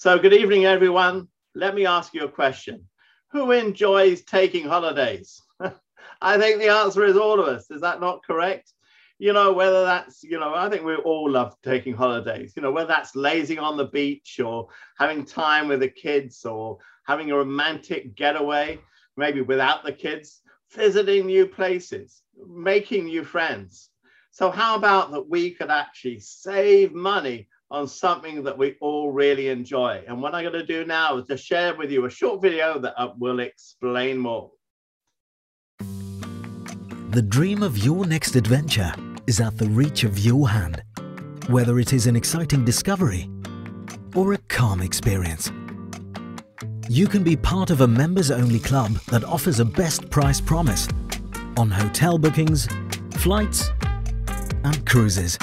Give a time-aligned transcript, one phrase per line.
[0.00, 1.28] So, good evening, everyone.
[1.54, 2.88] Let me ask you a question
[3.32, 5.42] Who enjoys taking holidays?
[6.22, 7.70] I think the answer is all of us.
[7.70, 8.72] Is that not correct?
[9.18, 12.72] You know, whether that's, you know, I think we all love taking holidays, you know,
[12.72, 17.36] whether that's lazing on the beach or having time with the kids or having a
[17.36, 18.78] romantic getaway,
[19.18, 20.40] maybe without the kids,
[20.74, 23.90] visiting new places, making new friends.
[24.30, 29.48] So, how about that we could actually save money on something that we all really
[29.48, 30.02] enjoy?
[30.06, 32.78] And what I'm going to do now is to share with you a short video
[32.78, 34.50] that uh, will explain more.
[37.10, 38.92] The dream of your next adventure
[39.26, 40.82] is at the reach of your hand,
[41.48, 43.28] whether it is an exciting discovery
[44.14, 45.50] or a calm experience.
[46.88, 50.88] You can be part of a members-only club that offers a best price promise
[51.56, 52.68] on hotel bookings,
[53.18, 53.70] flights
[54.64, 55.38] and cruises.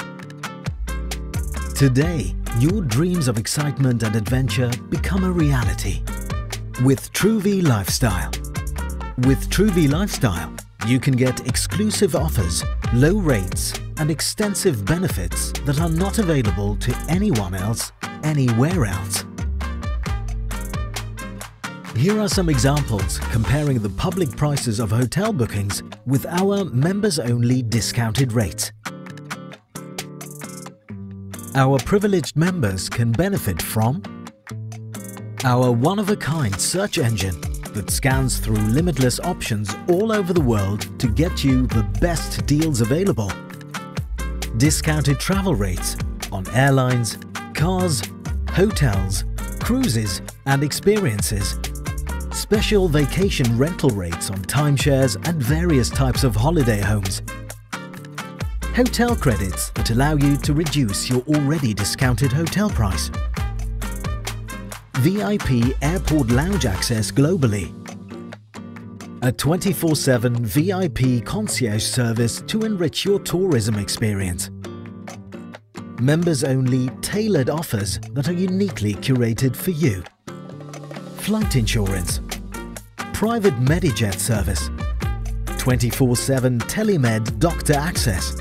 [1.78, 6.02] Today, your dreams of excitement and adventure become a reality
[6.82, 8.32] with Truvvi Lifestyle.
[9.18, 10.52] With Truvvi Lifestyle,
[10.88, 16.92] you can get exclusive offers, low rates and extensive benefits that are not available to
[17.08, 17.92] anyone else
[18.24, 19.24] anywhere else.
[21.94, 28.32] Here are some examples comparing the public prices of hotel bookings with our members-only discounted
[28.32, 28.72] rates.
[31.58, 34.00] Our privileged members can benefit from
[35.42, 37.40] our one-of-a-kind search engine
[37.74, 42.80] that scans through limitless options all over the world to get you the best deals
[42.80, 43.32] available.
[44.58, 45.96] Discounted travel rates
[46.30, 47.18] on airlines,
[47.54, 48.02] cars,
[48.50, 49.24] hotels,
[49.58, 51.58] cruises and experiences.
[52.30, 57.20] Special vacation rental rates on timeshares and various types of holiday homes.
[58.78, 63.10] Hotel credits that allow you to reduce your already discounted hotel price.
[64.98, 67.74] VIP airport lounge access globally.
[69.22, 74.48] A 24-7 VIP concierge service to enrich your tourism experience.
[76.00, 80.04] Members-only tailored offers that are uniquely curated for you.
[81.16, 82.20] Flight insurance.
[83.12, 84.68] Private MediJet service.
[85.58, 88.36] 24-7 telemed doctor access.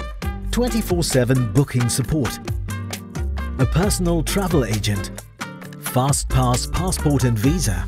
[0.58, 2.40] 24-7 booking support.
[3.60, 5.12] A personal travel agent
[5.82, 7.86] Fast Pass passport and visa,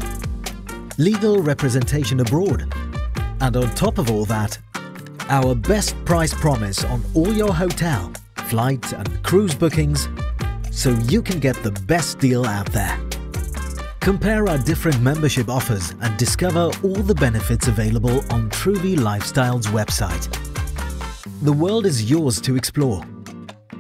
[1.00, 2.72] legal representation abroad,
[3.42, 4.60] and on top of all that,
[5.30, 10.08] our best price promise on all your hotel, flight and cruise bookings
[10.70, 13.00] so you can get the best deal out there.
[14.00, 20.49] Compare our different membership offers and discover all the benefits available on Truvvi Lifestyle's website.
[21.42, 23.02] The world is yours to explore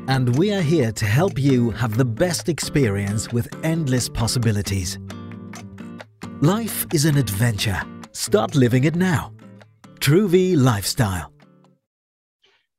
[0.07, 4.97] and we are here to help you have the best experience with endless possibilities.
[6.39, 7.81] Life is an adventure.
[8.13, 9.33] Start living it now.
[9.99, 11.33] Truvvi Lifestyle.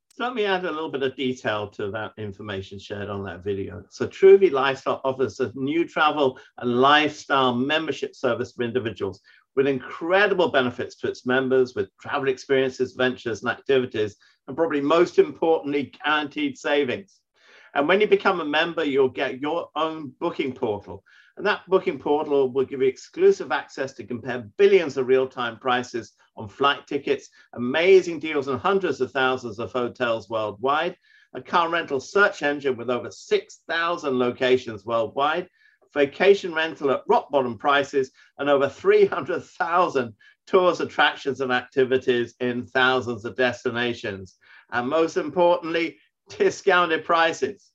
[0.08, 3.44] So let me add a little bit of detail to that information shared on that
[3.44, 3.84] video.
[3.90, 9.20] So Truvvi Lifestyle offers a new travel and lifestyle membership service for individuals
[9.56, 14.16] with incredible benefits to its members with travel experiences, ventures, and activities,
[14.50, 17.20] and probably most importantly, guaranteed savings.
[17.74, 21.04] And when you become a member, you'll get your own booking portal.
[21.36, 25.56] And that booking portal will give you exclusive access to compare billions of real time
[25.60, 30.96] prices on flight tickets, amazing deals on hundreds of thousands of hotels worldwide,
[31.32, 35.48] a car rental search engine with over 6,000 locations worldwide,
[35.94, 40.12] vacation rental at rock bottom prices, and over 300,000
[40.48, 44.36] tours, attractions, and activities in thousands of destinations.
[44.72, 45.98] And most importantly,
[46.38, 47.70] discounted prices.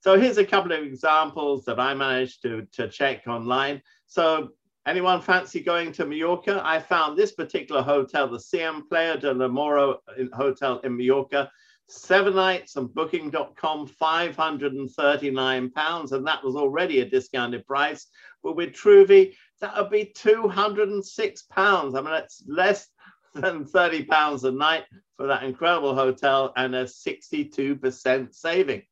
[0.00, 3.80] So here's a couple of examples that I managed to, to check online.
[4.08, 4.50] So
[4.86, 6.60] anyone fancy going to Mallorca?
[6.64, 10.00] I found this particular hotel, the CM Playa de la Moro
[10.32, 11.50] Hotel in Mallorca,
[11.88, 16.12] seven nights on booking.com, 539 pounds.
[16.12, 18.08] And that was already a discounted price.
[18.42, 21.94] But with Truvvi, that would be 206 pounds.
[21.94, 22.88] I mean, it's less
[23.34, 24.84] than 30 pounds a night
[25.16, 28.82] for that incredible hotel and a 62% saving.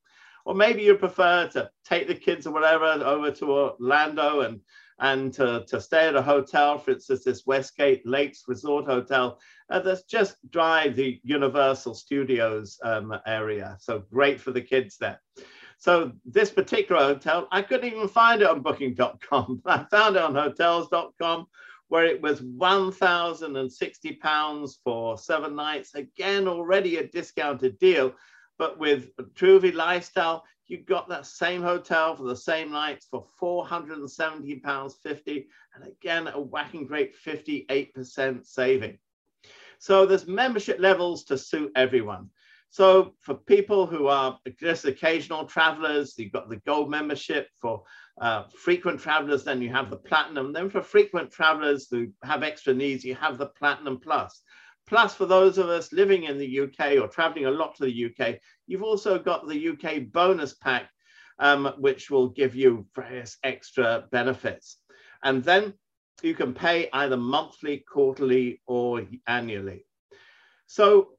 [0.45, 4.61] Or maybe you prefer to take the kids or whatever over to Orlando and
[5.01, 9.41] and to, to stay at a hotel, for instance, this Westgate Lakes Resort Hotel,
[9.71, 13.79] uh, that's just drive the Universal Studios um, area.
[13.81, 15.19] So great for the kids there.
[15.79, 19.63] So this particular hotel, I couldn't even find it on booking.com.
[19.67, 21.47] I found it on hotels.com
[21.91, 25.97] where it was 1,060 pounds for seven nights.
[25.97, 28.15] Again, already a discounted deal,
[28.59, 35.47] but with Truvvi Lifestyle, you got that same hotel for the same nights for £470.50.
[35.75, 38.97] And again, a whacking great 58% saving.
[39.81, 42.31] So there's membership levels to suit everyone.
[42.73, 47.49] So for people who are just occasional travelers, you've got the gold membership.
[47.61, 47.83] For
[48.21, 50.53] uh, frequent travelers, then you have the platinum.
[50.53, 54.43] Then for frequent travelers who have extra needs, you have the platinum plus.
[54.87, 58.07] Plus, for those of us living in the UK or traveling a lot to the
[58.07, 58.37] UK,
[58.69, 60.91] you've also got the UK bonus pack,
[61.41, 64.79] um, which will give you various extra benefits.
[65.25, 65.75] And then
[66.23, 69.87] you can pay either monthly, quarterly, or annually.
[70.67, 71.15] So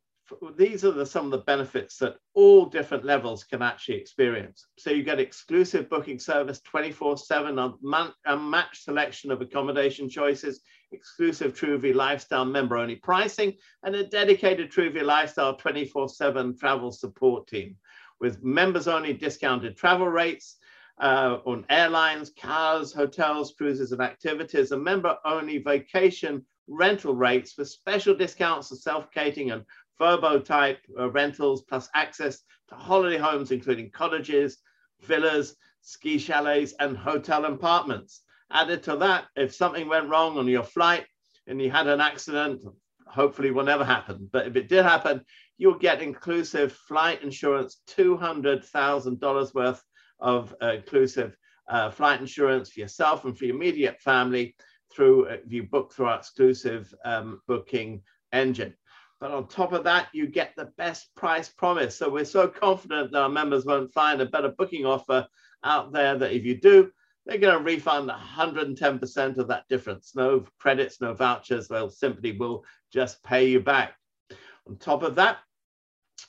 [0.58, 4.66] these are the, some of the benefits that all different levels can actually experience.
[4.78, 10.62] So you get exclusive booking service 24-7, a matched selection of accommodation choices,
[10.92, 17.76] exclusive Truvvi Lifestyle member-only pricing, and a dedicated Truvvi Lifestyle 24-7 travel support team
[18.20, 20.58] with members-only discounted travel rates,
[21.02, 28.16] uh, on airlines, cars, hotels, cruises, and activities, and member-only vacation rental rates with special
[28.16, 29.64] discounts for self catering and
[30.02, 32.40] Vrbo type uh, rentals, plus access
[32.70, 34.58] to holiday homes, including cottages,
[35.02, 38.24] villas, ski chalets, and hotel apartments.
[38.52, 41.06] Added to that, if something went wrong on your flight
[41.46, 42.62] and you had an accident,
[43.08, 44.28] hopefully will never happen.
[44.32, 45.22] But if it did happen,
[45.58, 49.84] you'll get inclusive flight insurance, $200,000 worth
[50.20, 51.36] of uh, inclusive
[51.70, 54.56] uh, flight insurance for yourself and for your immediate family
[54.94, 58.02] through, if uh, you book through our exclusive um, booking
[58.34, 58.74] engine.
[59.22, 61.96] But on top of that, you get the best price promise.
[61.96, 65.28] So we're so confident that our members won't find a better booking offer
[65.64, 66.92] out there that if you do,
[67.28, 70.16] they're going to refund 110% of that difference.
[70.16, 71.68] No credits, no vouchers.
[71.68, 73.94] They'll simply will just pay you back.
[74.68, 75.38] On top of that,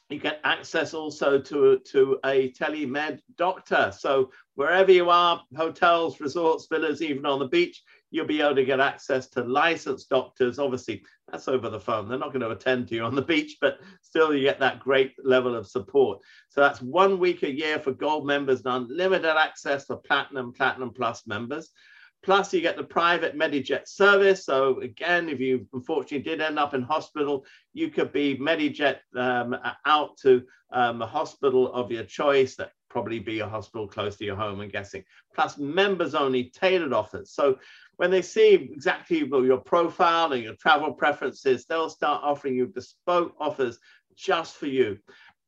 [0.08, 3.92] you get access also to, to a telemed doctor.
[3.96, 8.64] So wherever you are, hotels, resorts, villas, even on the beach, you'll be able to
[8.64, 10.58] get access to licensed doctors.
[10.58, 12.08] Obviously, that's over the phone.
[12.08, 14.80] They're not going to attend to you on the beach, but still you get that
[14.80, 16.20] great level of support.
[16.50, 20.90] So that's one week a year for gold members and unlimited access for platinum, platinum
[20.90, 21.70] plus members.
[22.22, 24.44] Plus, you get the private MediJet service.
[24.44, 29.56] So again, if you unfortunately did end up in hospital, you could be MediJet um,
[29.86, 30.42] out to
[30.72, 32.54] um, a hospital of your choice.
[32.56, 35.02] That probably be a hospital close to your home, I'm guessing.
[35.34, 37.32] Plus, members only tailored offers.
[37.32, 37.58] So
[37.96, 43.34] when they see exactly your profile and your travel preferences, they'll start offering you bespoke
[43.40, 43.78] offers
[44.14, 44.98] just for you,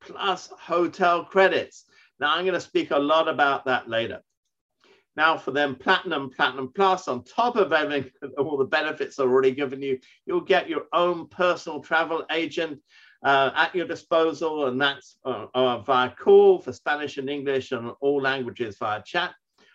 [0.01, 1.85] plus hotel credits.
[2.19, 4.23] Now, I'm going to speak a lot about that later.
[5.17, 9.53] Now, for them, Platinum, Platinum Plus, on top of everything, all the benefits I've already
[9.53, 12.81] given you, you'll get your own personal travel agent
[13.25, 17.93] uh, at your disposal, and that's uh, uh, via call for Spanish and English and
[18.01, 19.35] all languages via chat.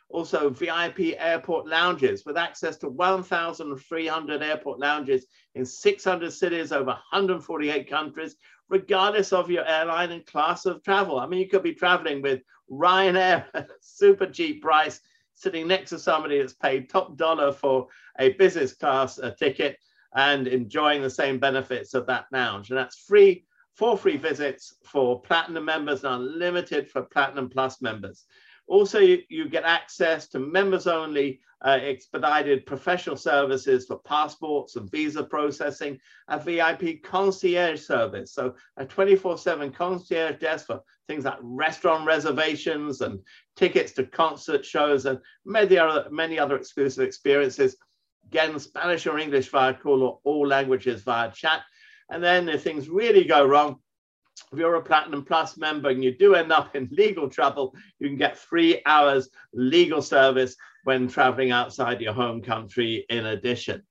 [0.09, 7.87] Also, VIP airport lounges with access to 1,300 airport lounges in 600 cities over 148
[7.87, 8.35] countries,
[8.69, 11.19] regardless of your airline and class of travel.
[11.19, 12.41] I mean, you could be traveling with
[12.71, 13.45] Ryanair
[13.81, 14.99] super cheap price,
[15.39, 17.87] sitting next to somebody that's paid top dollar for
[18.19, 19.77] a business class uh, ticket
[20.15, 22.69] and enjoying the same benefits of that lounge.
[22.69, 28.25] And that's free, four free visits for platinum members and unlimited for platinum plus members.
[28.67, 34.91] Also, you, you get access to members only uh, expedited professional services for passports and
[34.91, 38.33] visa processing, a VIP concierge service.
[38.33, 43.19] So a 24-7 concierge desk for things like restaurant reservations and
[43.55, 47.75] tickets to concert shows and many other, many other exclusive experiences.
[48.27, 51.63] Again, Spanish or English via call or all languages via chat.
[52.11, 53.77] And then if things really go wrong,
[54.53, 58.07] if you're a Platinum Plus member and you do end up in legal trouble, you
[58.07, 63.81] can get three hours legal service when traveling outside your home country in addition.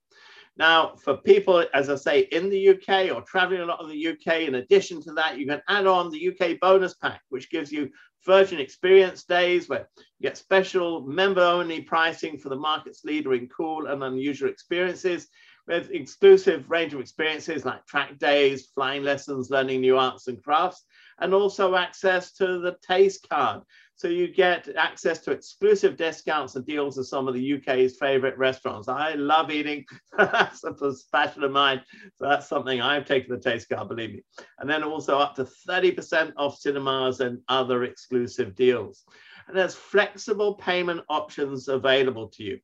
[0.58, 4.08] Now, for people, as I say, in the UK or traveling a lot of the
[4.08, 7.70] UK, in addition to that, you can add on the UK bonus pack, which gives
[7.70, 7.88] you
[8.26, 13.48] Virgin Experience days where you get special member only pricing for the market's leader in
[13.48, 15.28] cool and unusual experiences
[15.68, 20.84] with exclusive range of experiences like track days, flying lessons, learning new arts and crafts,
[21.20, 23.62] and also access to the taste card.
[23.98, 28.38] So you get access to exclusive discounts and deals of some of the UK's favorite
[28.38, 28.86] restaurants.
[28.86, 29.84] I love eating.
[30.16, 30.72] that's a
[31.12, 31.82] passion of mine.
[32.14, 34.22] So that's something I've taken the taste card, believe me.
[34.60, 39.02] And then also up to 30% off cinemas and other exclusive deals.
[39.48, 42.60] And there's flexible payment options available to you.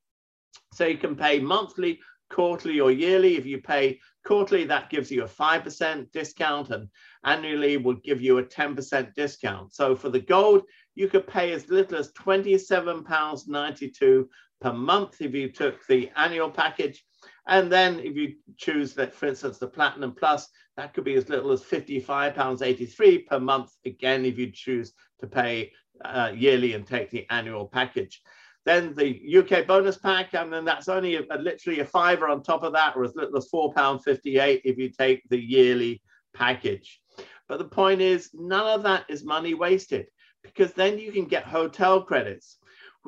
[0.73, 1.99] So you can pay monthly
[2.31, 3.37] quarterly or yearly.
[3.37, 6.89] If you pay quarterly, that gives you a 5% discount and
[7.25, 9.75] annually will give you a 10% discount.
[9.75, 10.63] So for the gold,
[10.95, 14.27] you could pay as little as £27.92
[14.61, 17.05] per month if you took the annual package.
[17.47, 21.29] And then if you choose that, for instance, the Platinum Plus, that could be as
[21.29, 25.73] little as £55.83 per month, again, if you choose to pay
[26.05, 28.23] uh, yearly and take the annual package.
[28.65, 32.43] Then the UK bonus pack, and then that's only a, a, literally a fiver on
[32.43, 36.01] top of that, or as little as £4.58 if you take the yearly
[36.33, 37.01] package.
[37.49, 40.07] But the point is, none of that is money wasted
[40.43, 42.59] because then you can get hotel credits.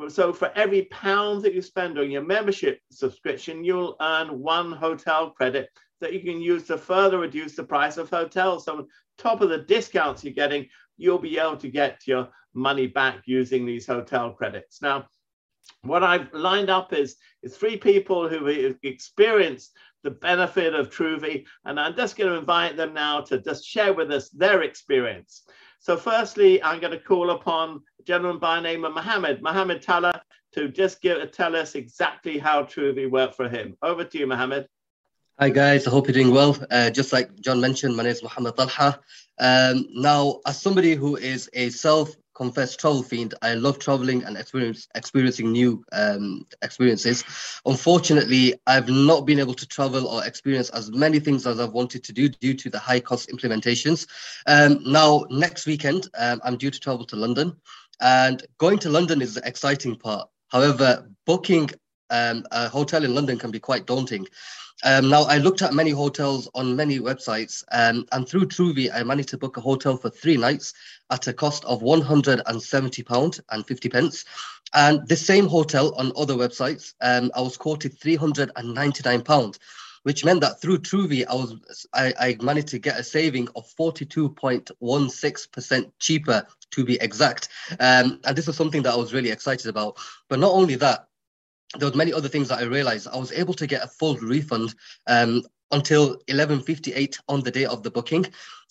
[0.08, 5.30] So for every pound that you spend on your membership subscription, you'll earn one hotel
[5.30, 5.70] credit
[6.00, 8.66] that you can use to further reduce the price of hotels.
[8.66, 10.66] So on top of the discounts you're getting,
[10.98, 14.82] you'll be able to get your money back using these hotel credits.
[14.82, 15.06] Now,
[15.82, 21.44] what I've lined up is, is three people who have experienced the benefit of Truvvi,
[21.64, 25.42] and I'm just going to invite them now to just share with us their experience.
[25.80, 29.82] So firstly, I'm going to call upon a gentleman by the name of Mohammed, Mohammed
[29.82, 30.23] Talha,
[30.54, 33.76] to just give, tell us exactly how Truvvi worked for him.
[33.82, 34.68] Over to you, Mohammed.
[35.38, 36.56] Hi guys, I hope you're doing well.
[36.70, 38.99] Uh, just like John mentioned, my name is Mohammed Talha.
[39.38, 43.35] Um, now, as somebody who is a self confessed travel fiend.
[43.40, 47.25] I love traveling and experience, experiencing new um, experiences.
[47.64, 52.05] Unfortunately, I've not been able to travel or experience as many things as I've wanted
[52.05, 54.07] to do due to the high cost implementations.
[54.47, 57.57] Um, now, next weekend, um, I'm due to travel to London,
[58.00, 60.28] and going to London is the exciting part.
[60.49, 61.71] However, booking
[62.11, 64.26] um, a hotel in London can be quite daunting.
[64.85, 69.02] Um, now, I looked at many hotels on many websites, um, and through Truvvi, I
[69.02, 70.75] managed to book a hotel for three nights
[71.10, 74.25] at a cost of £170 and 50 pence.
[74.75, 79.58] And the same hotel on other websites, um, I was quoted £399,
[80.02, 83.68] which meant that through Truvvi, I was I, I managed to get a saving of
[83.78, 87.48] 42.16% cheaper to be exact.
[87.80, 89.98] Um, and this was something that I was really excited about.
[90.28, 91.08] But not only that,
[91.78, 93.08] there was many other things that I realized.
[93.08, 94.75] I was able to get a full refund
[95.06, 95.42] um,
[95.73, 98.26] until 11.58 on the day of the booking.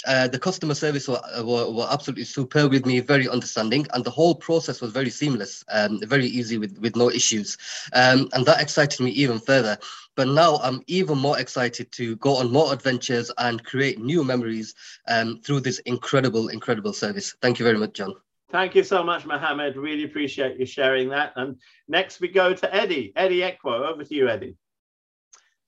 [0.05, 4.11] Uh, the customer service were, were, were, absolutely superb with me, very understanding, and the
[4.11, 7.57] whole process was very seamless, um, very easy with, with no issues.
[7.93, 9.77] Um, and that excited me even further.
[10.15, 14.75] But now I'm even more excited to go on more adventures and create new memories
[15.07, 17.35] um, through this incredible, incredible service.
[17.41, 18.15] Thank you very much, John.
[18.51, 19.75] Thank you so much, Mohammed.
[19.75, 21.33] Really appreciate you sharing that.
[21.35, 23.11] And next we go to Eddie.
[23.15, 24.55] Eddie Ekwo, over to you, Eddie.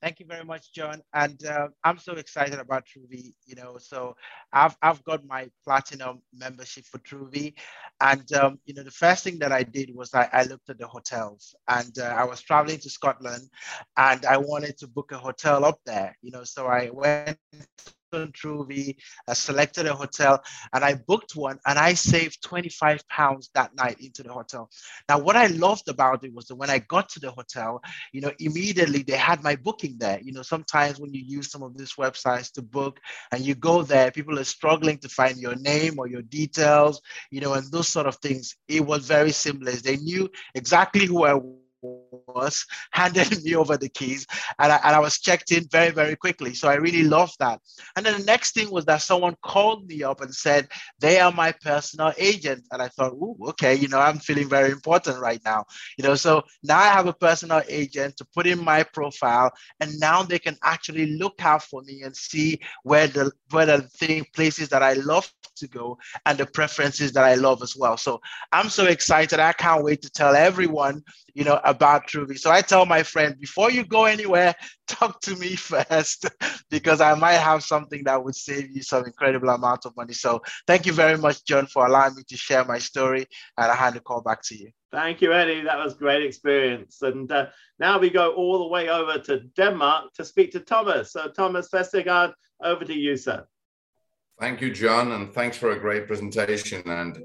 [0.01, 1.01] Thank you very much, John.
[1.13, 3.34] And uh, I'm so excited about Truvvi.
[3.46, 4.16] You know, so
[4.54, 7.54] I've I've got my platinum membership for Truvvi,
[8.00, 10.77] and um, you know, the first thing that I did was I, I looked at
[10.77, 13.50] the hotels, and uh, I was traveling to Scotland,
[13.98, 16.16] and I wanted to book a hotel up there.
[16.22, 17.39] You know, so I went
[18.21, 18.95] on Truvvi,
[19.27, 20.41] I selected a hotel
[20.74, 24.69] and I booked one and I saved 25 pounds that night into the hotel.
[25.09, 27.81] Now, what I loved about it was that when I got to the hotel,
[28.13, 30.19] you know, immediately they had my booking there.
[30.21, 33.00] You know, sometimes when you use some of these websites to book
[33.31, 37.41] and you go there, people are struggling to find your name or your details, you
[37.41, 38.55] know, and those sort of things.
[38.67, 39.81] It was very seamless.
[39.81, 41.66] They knew exactly who I was,
[42.91, 44.25] handed me over the keys,
[44.59, 46.53] and I, and I was checked in very, very quickly.
[46.53, 47.59] So I really loved that.
[47.95, 50.67] And then the next thing was that someone called me up and said,
[51.00, 52.65] they are my personal agent.
[52.71, 55.65] And I thought, ooh, okay, you know, I'm feeling very important right now.
[55.97, 60.00] You know, so now I have a personal agent to put in my profile, and
[60.00, 64.25] now they can actually look out for me and see where the where the thing
[64.33, 67.97] places that I love to go and the preferences that I love as well.
[67.97, 68.21] So
[68.51, 69.39] I'm so excited.
[69.39, 71.03] I can't wait to tell everyone,
[71.38, 72.36] you know, about Truvvi.
[72.39, 74.56] So I tell my friend, before you go anywhere,
[74.88, 76.27] talk to me first
[76.72, 80.13] because I might have something that would save you some incredible amount of money.
[80.13, 83.27] So thank you very much, John, for allowing me to share my story.
[83.56, 84.72] And I hand the call back to you.
[84.91, 85.62] Thank you, Eddie.
[85.62, 87.03] That was great experience.
[87.03, 91.12] And uh, now we go all the way over to Denmark to speak to Thomas.
[91.12, 93.46] So Thomas Vestergaard, over to you, sir.
[94.39, 96.82] Thank you, John, and thanks for a great presentation.
[96.88, 97.20] And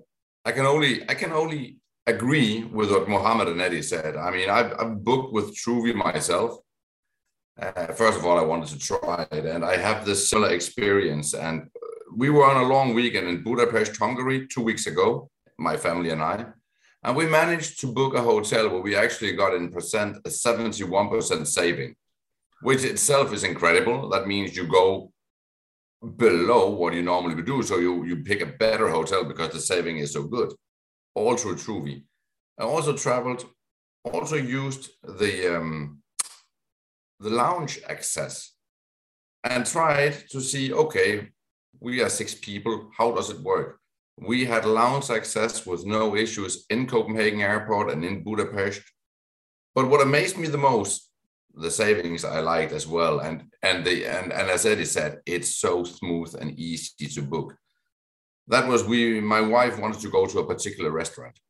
[0.45, 4.16] I can only I can only agree with what Mohammed and Eddie said.
[4.16, 6.59] I mean, I've, I've booked with Truvvi myself.
[7.61, 11.35] Uh, first of all, I wanted to try it, and I have this similar experience.
[11.35, 11.68] And
[12.16, 16.23] we were on a long weekend in Budapest, Hungary, two weeks ago, my family and
[16.23, 16.47] I,
[17.04, 21.47] and we managed to book a hotel where we actually got in percent a 71%
[21.47, 21.94] saving,
[22.62, 24.09] which itself is incredible.
[24.09, 25.12] That means you go
[26.16, 29.61] below what you normally would do, so you you pick a better hotel because the
[29.61, 30.52] saving is so good
[31.14, 32.04] all through Truvvi.
[32.59, 33.45] I also traveled,
[34.04, 36.02] also used the um,
[37.21, 38.52] the lounge access
[39.45, 41.28] and tried to see okay,
[41.81, 43.78] we are six people, how does it work?
[44.19, 48.83] We had lounge access with no issues in Copenhagen Airport and in Budapest.
[49.75, 51.11] But what amazed me the most,
[51.54, 53.21] the savings I liked as well.
[53.21, 57.57] And and the and, and as Eddie said, it's so smooth and easy to book.
[58.52, 61.40] That was we my wife wanted to go to a particular restaurant.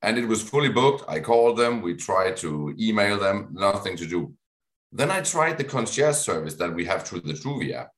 [0.00, 1.04] And it was fully booked.
[1.06, 4.32] I called them, we tried to email them, nothing to do.
[4.90, 7.90] Then I tried the concierge service that we have through the Truvvi app.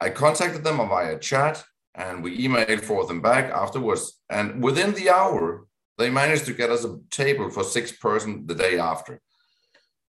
[0.00, 4.20] I contacted them via chat and we emailed for them back afterwards.
[4.28, 8.56] And within the hour, they managed to get us a table for six person the
[8.56, 9.20] day after.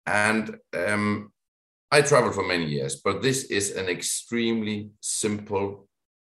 [0.05, 1.31] And um,
[1.91, 5.88] I traveled for many years, but this is an extremely simple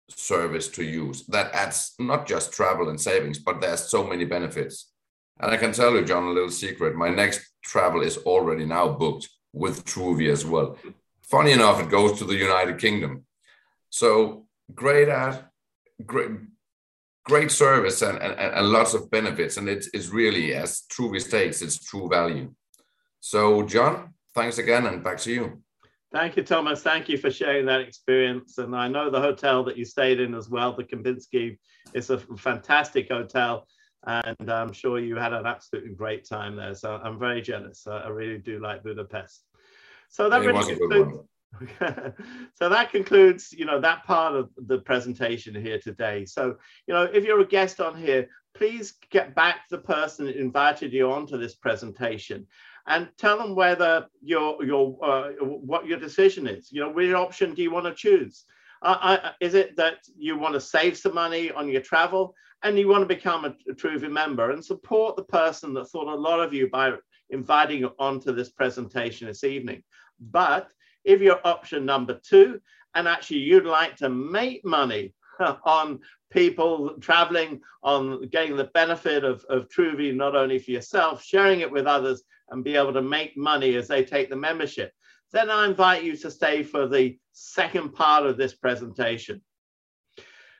[0.10, 4.92] service to use that adds not just travel and savings, but there's so many benefits.
[5.40, 6.96] And I can tell you, John, a little secret.
[6.96, 10.78] My next travel is already now booked with Truvvi as well.
[11.22, 13.26] Funny enough, it goes to the United Kingdom.
[13.90, 15.46] So great ad,
[16.06, 16.32] great,
[17.26, 19.58] great service, and, and, and lots of benefits.
[19.58, 22.54] And it's, it's really, as Truvvi states, it's true value.
[23.20, 25.62] So, John, thanks again, and back to you.
[26.14, 26.82] Thank you, Thomas.
[26.82, 28.58] Thank you for sharing that experience.
[28.58, 31.58] And I know the hotel that you stayed in as well, the Kempinski,
[31.94, 33.68] is a fantastic hotel.
[34.06, 36.76] And I'm sure you had an absolutely great time there.
[36.76, 37.86] So I'm very jealous.
[37.88, 39.44] I really do like Budapest.
[40.10, 41.18] So that really concludes,
[42.56, 46.24] so that concludes, you know, that part of the presentation here today.
[46.26, 46.56] So,
[46.88, 50.38] you know, if you're a guest on here, please get back to the person that
[50.38, 52.48] invited you onto this presentation
[52.88, 56.72] and tell them whether your your uh, what your decision is.
[56.72, 58.46] You know, which option do you want to choose?
[58.82, 62.77] Uh, I, is it that you want to save some money on your travel and
[62.77, 66.15] you want to become a, a Truvvi member and support the person that thought a
[66.15, 66.94] lot of you by
[67.29, 69.84] inviting you onto this presentation this evening?
[70.20, 70.70] But
[71.03, 72.62] if you're option number two,
[72.96, 75.13] and actually you'd like to make money
[75.65, 76.00] on
[76.32, 81.72] people traveling, on getting the benefit of, of Truvvi, not only for yourself, sharing it
[81.72, 84.92] with others, and be able to make money as they take the membership.
[85.32, 89.41] Then I invite you to stay for the second part of this presentation.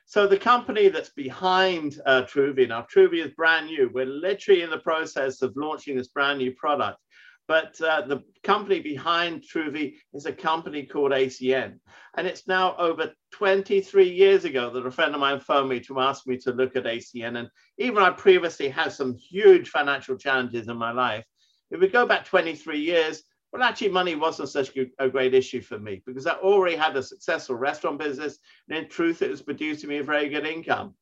[0.04, 3.90] So the company that's behind uh, now Truvvi is brand new.
[3.92, 6.98] We're literally in the process of launching this brand new product.
[7.46, 11.78] But uh, the company behind Truvvi is a company called ACN.
[12.16, 16.00] And it's now over 23 years ago that a friend of mine phoned me to
[16.00, 17.38] ask me to look at ACN.
[17.38, 21.24] And even I previously had some huge financial challenges in my life.
[21.70, 25.78] If we go back 23 years, well, actually, money wasn't such a great issue for
[25.78, 28.38] me because I already had a successful restaurant business.
[28.68, 30.94] And in truth, it was producing me a very good income.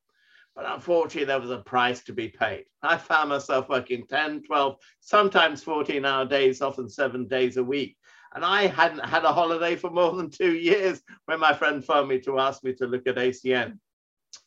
[0.54, 2.64] But unfortunately, there was a price to be paid.
[2.82, 7.96] I found myself working 10, 12, sometimes 14 hour days, often seven days a week.
[8.34, 12.08] And I hadn't had a holiday for more than two years when my friend phoned
[12.08, 13.78] me to ask me to look at ACN.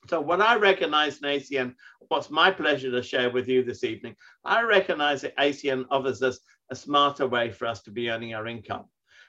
[0.09, 1.75] So what I recognize in ACN,
[2.07, 6.39] what's my pleasure to share with you this evening, I recognize that ACN offers us
[6.71, 8.85] a smarter way for us to be earning our income.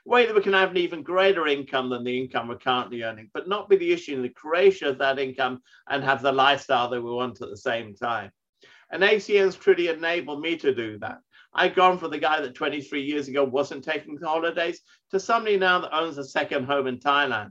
[0.06, 3.02] A way that we can have an even greater income than the income we're currently
[3.02, 6.32] earning, but not be the issue in the creation of that income and have the
[6.32, 8.30] lifestyle that we want at the same time.
[8.90, 11.18] And ACN's truly enabled me to do that.
[11.52, 15.80] I've gone from the guy that 23 years ago wasn't taking holidays to somebody now
[15.80, 17.50] that owns a second home in Thailand.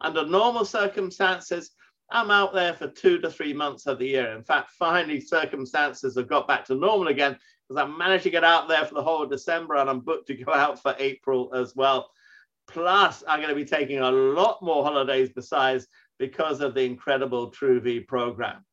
[0.00, 1.72] Under normal circumstances,
[2.10, 4.32] I'm out there for two to three months of the year.
[4.34, 7.36] In fact, finally, circumstances have got back to normal again
[7.68, 10.28] because I managed to get out there for the whole of December and I'm booked
[10.28, 12.10] to go out for April as well.
[12.66, 15.86] Plus, I'm going to be taking a lot more holidays besides
[16.18, 18.64] because of the incredible Truvvi program.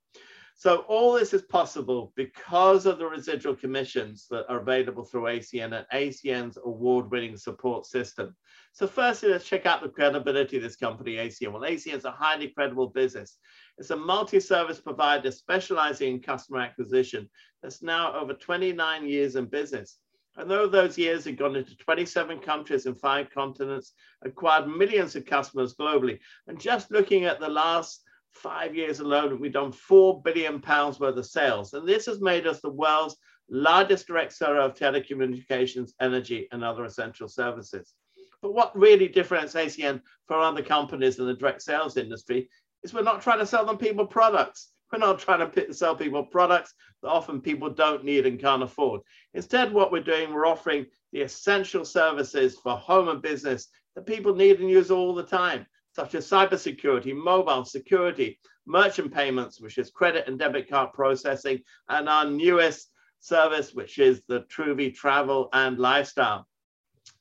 [0.57, 5.77] So all this is possible because of the residual commissions that are available through ACN
[5.77, 8.33] and ACN's award-winning support system.
[8.75, 11.53] So firstly, let's check out the credibility of this company, ACN.
[11.53, 13.37] Well, ACN is a highly credible business.
[13.77, 17.29] It's a multi-service provider specializing in customer acquisition
[17.63, 19.99] that's now over 29 years in business.
[20.35, 23.93] And though those years have gone into 27 countries and five continents,
[24.25, 26.19] acquired millions of customers globally.
[26.47, 31.15] And just looking at the last five years alone, we've done four billion pounds worth
[31.15, 31.73] of sales.
[31.73, 33.15] And this has made us the world's
[33.49, 37.93] largest direct seller of telecommunications, energy, and other essential services.
[38.45, 42.47] But what really differentiates ACN from other companies in the direct sales industry
[42.83, 44.69] is we're not trying to sell them people products.
[44.93, 49.01] We're not trying to sell people products that often people don't need and can't afford.
[49.33, 54.35] Instead, what we're doing, we're offering the essential services for home and business that people
[54.35, 59.89] need and use all the time such as cybersecurity, mobile security, merchant payments, which is
[59.89, 65.79] credit and debit card processing, and our newest service, which is the Truvvi Travel and
[65.79, 66.47] Lifestyle.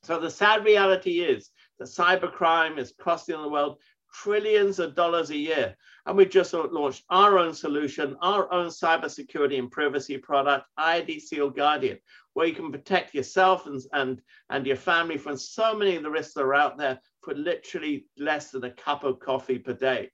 [0.03, 3.79] So the sad reality is that cybercrime is costing the world
[4.23, 5.75] trillions of dollars a year.
[6.05, 11.49] And we just launched our own solution, our own cybersecurity and privacy product, ID Seal
[11.49, 11.97] Guardian,
[12.33, 16.09] where you can protect yourself and, and, and your family from so many of the
[16.09, 20.11] risks that are out there for literally less than a cup of coffee per day.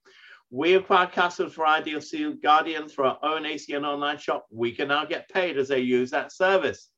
[0.50, 4.46] We acquire customers for ID Seal Guardian through our own ACN online shop.
[4.50, 6.91] We can now get paid as they use that service.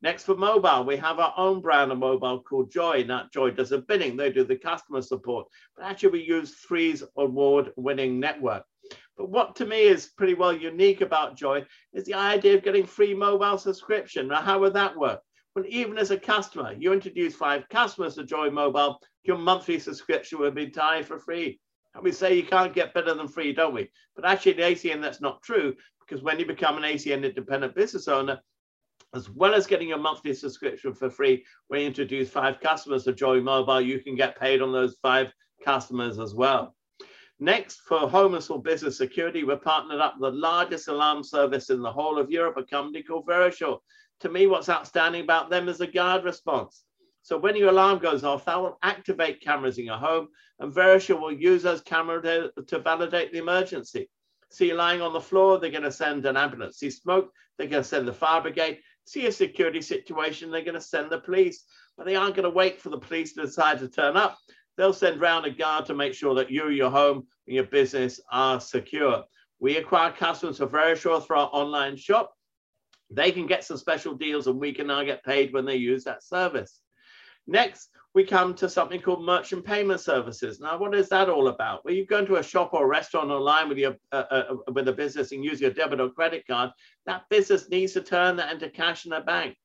[0.00, 3.04] Next for mobile, we have our own brand of mobile called Joy.
[3.06, 7.02] Now Joy does a billing, they do the customer support, but actually we use Three's
[7.16, 8.64] award-winning network.
[9.16, 12.86] But what to me is pretty well unique about Joy is the idea of getting
[12.86, 14.28] free mobile subscription.
[14.28, 15.20] Now, how would that work?
[15.54, 20.38] Well, even as a customer, you introduce five customers to Joy Mobile, your monthly subscription
[20.38, 21.58] will be tied for free.
[21.94, 23.90] And we say you can't get better than free, don't we?
[24.14, 28.06] But actually, in ACN, that's not true because when you become an ACN independent business
[28.06, 28.40] owner,
[29.14, 33.12] as well as getting your monthly subscription for free, when you introduce five customers to
[33.12, 35.32] Joy Mobile, you can get paid on those five
[35.64, 36.74] customers as well.
[37.40, 41.70] Next, for home and small business security, we're partnered up with the largest alarm service
[41.70, 43.78] in the whole of Europe, a company called Verisure.
[44.20, 46.82] To me, what's outstanding about them is the guard response.
[47.22, 51.20] So when your alarm goes off, that will activate cameras in your home, and Verisure
[51.20, 54.08] will use those cameras to, to validate the emergency.
[54.50, 56.78] See you lying on the floor, they're going to send an ambulance.
[56.78, 60.74] See smoke, they're going to send the fire brigade see a security situation, they're going
[60.74, 61.64] to send the police,
[61.96, 64.38] but they aren't going to wait for the police to decide to turn up.
[64.76, 68.20] They'll send round a guard to make sure that you, your home, and your business
[68.30, 69.24] are secure.
[69.58, 72.32] We acquire customers for Verisure through our online shop.
[73.10, 76.04] They can get some special deals and we can now get paid when they use
[76.04, 76.78] that service.
[77.46, 80.58] Next, we come to something called merchant payment services.
[80.58, 81.84] Now, what is that all about?
[81.84, 84.88] Well, you go into a shop or a restaurant online with your uh, uh, with
[84.88, 86.70] a business and use your debit or credit card.
[87.06, 89.56] That business needs to turn that into cash in a bank.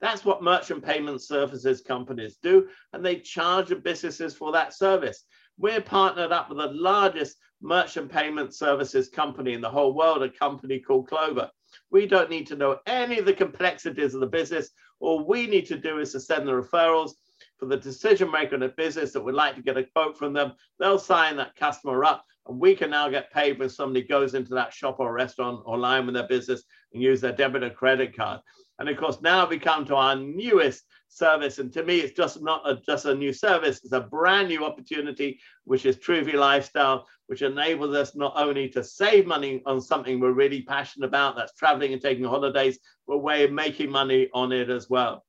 [0.00, 5.26] That's what merchant payment services companies do, and they charge the businesses for that service.
[5.58, 10.30] We're partnered up with the largest merchant payment services company in the whole world, a
[10.30, 11.50] company called Clover.
[11.90, 14.70] We don't need to know any of the complexities of the business.
[14.98, 17.10] All we need to do is to send the referrals
[17.58, 20.32] for the decision maker in a business that would like to get a quote from
[20.32, 20.52] them.
[20.78, 24.54] They'll sign that customer up, and we can now get paid when somebody goes into
[24.54, 28.16] that shop or restaurant or line with their business and use their debit or credit
[28.16, 28.40] card.
[28.78, 31.58] And of course, now we come to our newest service.
[31.58, 34.64] And to me, it's just not a, just a new service, it's a brand new
[34.64, 40.20] opportunity, which is Truvvi Lifestyle, which enables us not only to save money on something
[40.20, 44.70] we're really passionate about, that's traveling and taking holidays, but of making money on it
[44.70, 45.24] as well.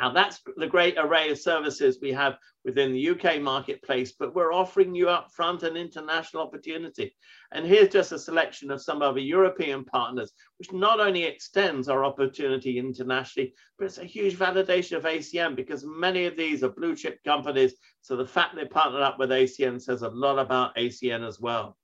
[0.00, 4.52] Now that's the great array of services we have within the UK marketplace, but we're
[4.52, 7.16] offering you upfront an international opportunity.
[7.52, 11.88] And here's just a selection of some of our European partners, which not only extends
[11.88, 16.68] our opportunity internationally, but it's a huge validation of ACN because many of these are
[16.68, 17.74] blue chip companies.
[18.02, 21.76] So the fact they partnered up with ACN says a lot about ACN as well.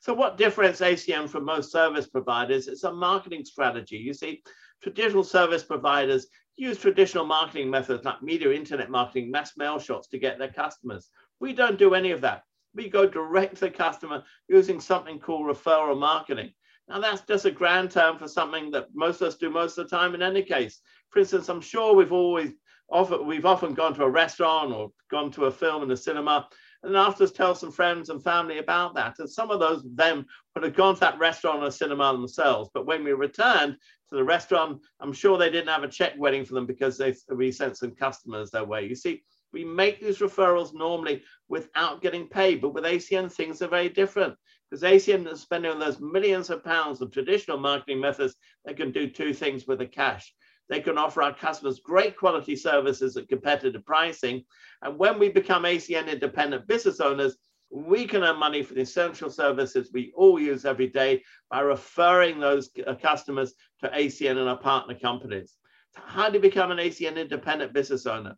[0.00, 2.66] So what differentiates ACN from most service providers?
[2.66, 3.98] It's a marketing strategy.
[3.98, 4.42] You see,
[4.82, 10.18] traditional service providers use traditional marketing methods like media, internet marketing, mass mail shots to
[10.18, 11.10] get their customers.
[11.40, 12.42] We don't do any of that.
[12.74, 16.52] We go direct to the customer using something called referral marketing.
[16.88, 19.88] Now that's just a grand term for something that most of us do most of
[19.88, 20.80] the time in any case.
[21.10, 22.52] For instance, I'm sure we've always
[22.90, 26.48] often, we've often gone to a restaurant or gone to a film in the cinema
[26.82, 29.18] and after tell some friends and family about that.
[29.18, 32.70] And some of those them would have gone to that restaurant or cinema themselves.
[32.74, 33.76] But when we returned
[34.12, 37.14] to the restaurant, I'm sure they didn't have a check waiting for them because they
[37.34, 38.86] we sent some customers their way.
[38.86, 39.22] You see,
[39.52, 44.34] we make these referrals normally without getting paid, but with ACN things are very different
[44.70, 48.34] because ACN is spending on those millions of pounds of traditional marketing methods.
[48.64, 50.32] They can do two things with the cash.
[50.68, 54.44] They can offer our customers great quality services at competitive pricing.
[54.82, 57.36] And when we become ACN independent business owners,
[57.72, 62.38] we can earn money for the essential services we all use every day by referring
[62.38, 65.56] those uh, customers to ACN and our partner companies.
[65.94, 68.36] How do you become an ACN independent business owner?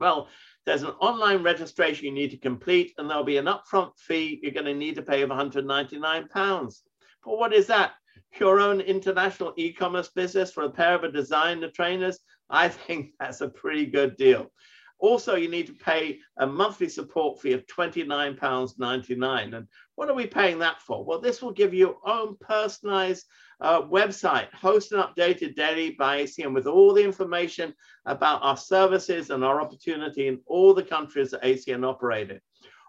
[0.00, 0.28] Well,
[0.64, 4.52] there's an online registration you need to complete, and there'll be an upfront fee you're
[4.52, 6.82] going to need to pay of 199 pounds.
[7.24, 7.92] But what is that?
[8.40, 12.18] your own international e-commerce business for a pair of a designer trainers,
[12.50, 14.50] I think that's a pretty good deal.
[14.98, 19.56] Also, you need to pay a monthly support fee of £29.99.
[19.56, 21.04] And what are we paying that for?
[21.04, 23.26] Well, this will give you your own personalized
[23.60, 27.74] uh, website, hosted and updated daily by ACN with all the information
[28.06, 32.40] about our services and our opportunity in all the countries that ACN operate in.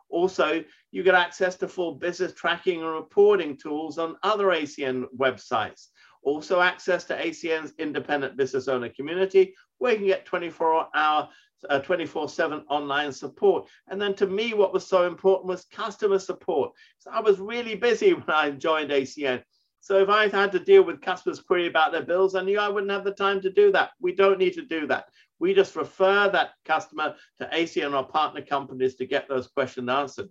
[0.09, 5.87] Also, you get access to full business tracking and reporting tools on other ACN websites.
[6.23, 11.29] Also access to ACN's independent business owner community, where you can get 24 hour
[11.69, 13.67] 24-7 uh, online support.
[13.87, 16.71] And then to me, what was so important was customer support.
[16.99, 19.43] So I was really busy when I joined ACN.
[19.79, 22.67] So if I had to deal with customers' query about their bills, I knew I
[22.67, 23.91] wouldn't have the time to do that.
[24.01, 25.05] We don't need to do that.
[25.39, 30.29] We just refer that customer to ACN or partner companies to get those questions answered.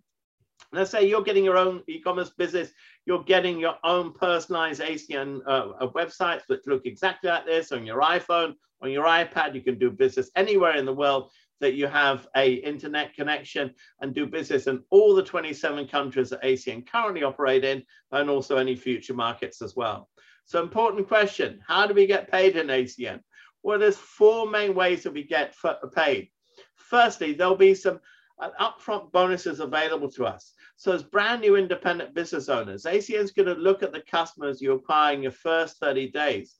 [0.72, 2.70] Let's say you're getting your own e-commerce business,
[3.04, 8.00] you're getting your own personalized ACN uh, websites that look exactly like this on your
[8.00, 9.54] iPhone, on your iPad.
[9.54, 14.14] You can do business anywhere in the world that you have a internet connection and
[14.14, 18.76] do business in all the 27 countries that ACN currently operate in and also any
[18.76, 20.08] future markets as well.
[20.44, 23.20] So important question, how do we get paid in ACN?
[23.62, 25.54] Well, there's four main ways that we get
[25.94, 26.28] paid.
[26.76, 28.00] Firstly, there'll be some
[28.38, 30.52] uh, upfront bonuses available to us.
[30.76, 34.60] So as brand new independent business owners, ACN is going to look at the customers
[34.60, 36.56] you acquire in your first 30 days.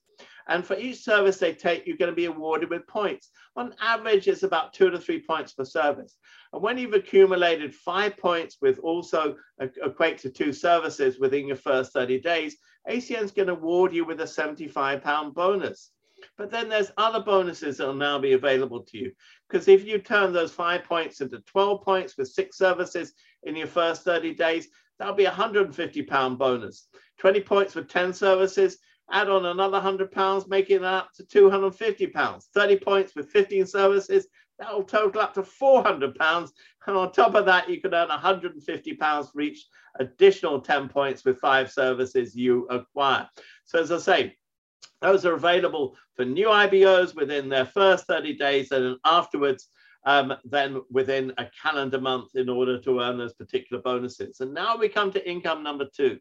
[0.49, 3.31] And for each service they take, you're going to be awarded with points.
[3.57, 6.17] On average, it's about two to three points per service.
[6.53, 11.93] And when you've accumulated five points with also equate to two services within your first
[11.93, 12.57] 30 days,
[12.89, 15.91] ACN is going to award you with a 75 pound bonus.
[16.37, 19.13] But then there's other bonuses that will now be available to you.
[19.49, 23.13] Because if you turn those five points into 12 points with six services
[23.45, 26.89] in your first 30 days, that'll be a 150 pound bonus.
[27.19, 28.79] 20 points with 10 services,
[29.11, 32.49] add on another 100 pounds, making that up to 250 pounds.
[32.55, 34.27] 30 points with 15 services,
[34.59, 36.53] that'll total up to 400 pounds.
[36.87, 39.67] And on top of that, you can earn 150 pounds for each
[39.99, 43.29] additional 10 points with five services you acquire.
[43.65, 44.37] So as I say,
[45.01, 49.69] those are available for new IBOs within their first 30 days and afterwards,
[50.05, 54.41] um, then within a calendar month in order to earn those particular bonuses.
[54.41, 56.19] And now we come to income number two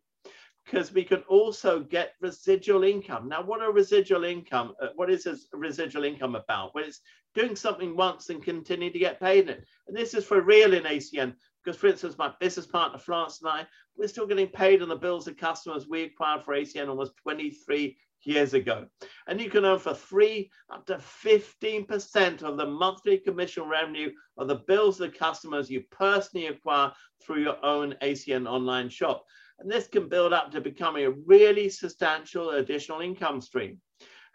[0.65, 3.29] because we can also get residual income.
[3.29, 4.73] Now, what are residual income?
[4.81, 6.73] Uh, what is residual income about?
[6.73, 7.01] Well, it's
[7.35, 9.65] doing something once and continue to get paid in it.
[9.87, 13.49] And this is for real in ACN, because for instance, my business partner, Florence and
[13.51, 17.15] I, we're still getting paid on the bills of customers we acquired for ACN almost
[17.17, 18.85] 23 years ago.
[19.27, 24.47] And you can earn for three up to 15% of the monthly commission revenue of
[24.47, 29.25] the bills of the customers you personally acquire through your own ACN online shop.
[29.59, 33.79] And this can build up to becoming a really substantial additional income stream.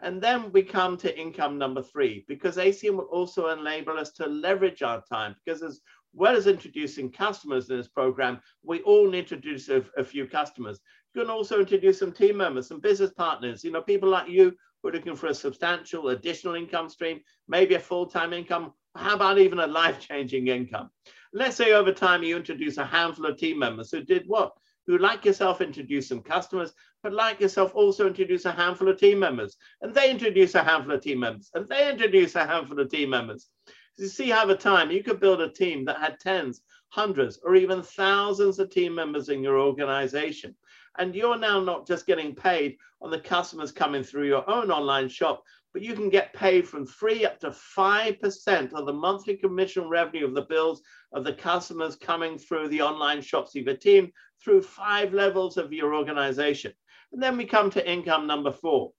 [0.01, 4.25] And then we come to income number three, because ACN will also enable us to
[4.25, 5.35] leverage our time.
[5.45, 5.79] Because as
[6.13, 10.25] well as introducing customers in this program, we all need to introduce a, a few
[10.25, 10.79] customers.
[11.13, 14.55] You can also introduce some team members, some business partners, you know, people like you
[14.81, 19.37] who are looking for a substantial additional income stream, maybe a full-time income, how about
[19.37, 20.89] even a life-changing income?
[21.33, 24.53] Let's say over time you introduce a handful of team members who did what?
[24.87, 29.19] who, like yourself, introduce some customers, but like yourself, also introduce a handful of team
[29.19, 29.57] members.
[29.81, 33.09] And they introduce a handful of team members, and they introduce a handful of team
[33.09, 33.49] members.
[33.95, 37.55] So you see, over time, you could build a team that had tens, hundreds, or
[37.55, 40.55] even thousands of team members in your organization.
[40.97, 45.09] And you're now not just getting paid on the customers coming through your own online
[45.09, 49.87] shop, but you can get paid from three up to 5% of the monthly commission
[49.87, 50.81] revenue of the bills
[51.13, 54.11] of the customers coming through the online shops of your team
[54.43, 56.73] through five levels of your organization.
[57.13, 58.91] And then we come to income number four,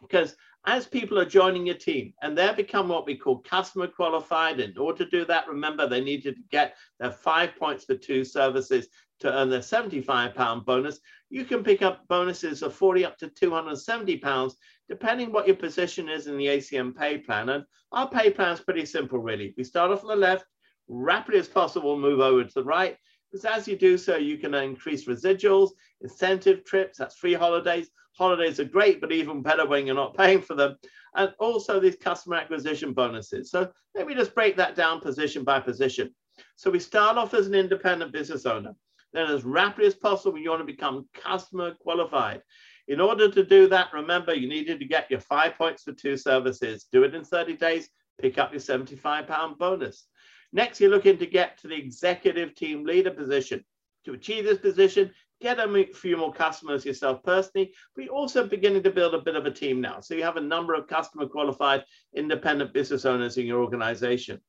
[0.00, 4.60] because as people are joining your team and they become what we call customer qualified,
[4.60, 8.24] in order to do that, remember they needed to get their five points for two
[8.24, 8.88] services
[9.24, 11.00] to earn their 75 pound bonus.
[11.30, 14.56] You can pick up bonuses of 40 up to 270 pounds,
[14.88, 17.48] depending what your position is in the ACN pay plan.
[17.48, 19.54] And our pay plan is pretty simple, really.
[19.56, 20.44] We start off on the left,
[20.88, 22.96] rapidly as possible, move over to the right.
[23.30, 25.70] Because as you do so, you can increase residuals,
[26.02, 27.90] incentive trips, that's free holidays.
[28.16, 30.76] Holidays are great, but even better when you're not paying for them.
[31.16, 33.50] And also these customer acquisition bonuses.
[33.50, 36.14] So let me just break that down position by position.
[36.56, 38.74] So we start off as an independent business owner.
[39.14, 42.42] Then as rapidly as possible, you want to become customer qualified.
[42.88, 46.16] In order to do that, remember, you needed to get your five points for two
[46.16, 46.86] services.
[46.90, 47.88] Do it in 30 days,
[48.20, 50.06] pick up your 75 pound bonus.
[50.52, 53.64] Next, you're looking to get to the executive team leader position.
[54.04, 58.82] To achieve this position, get a few more customers yourself personally, but you're also beginning
[58.82, 60.00] to build a bit of a team now.
[60.00, 64.40] So you have a number of customer qualified independent business owners in your organization.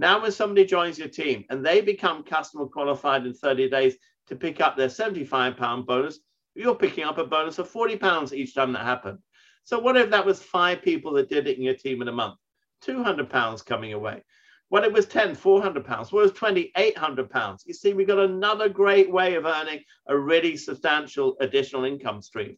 [0.00, 3.96] Now, when somebody joins your team and they become customer qualified in 30 days
[4.28, 6.20] to pick up their 75 pound bonus,
[6.54, 9.18] you're picking up a bonus of 40 pounds each time that happened.
[9.64, 12.12] So what if that was five people that did it in your team in a
[12.12, 12.36] month?
[12.80, 14.24] 200 pounds coming away.
[14.70, 16.10] What it was 10, 400 pounds.
[16.10, 17.64] What was 20, 800 pounds.
[17.66, 22.56] You see, we got another great way of earning a really substantial additional income stream.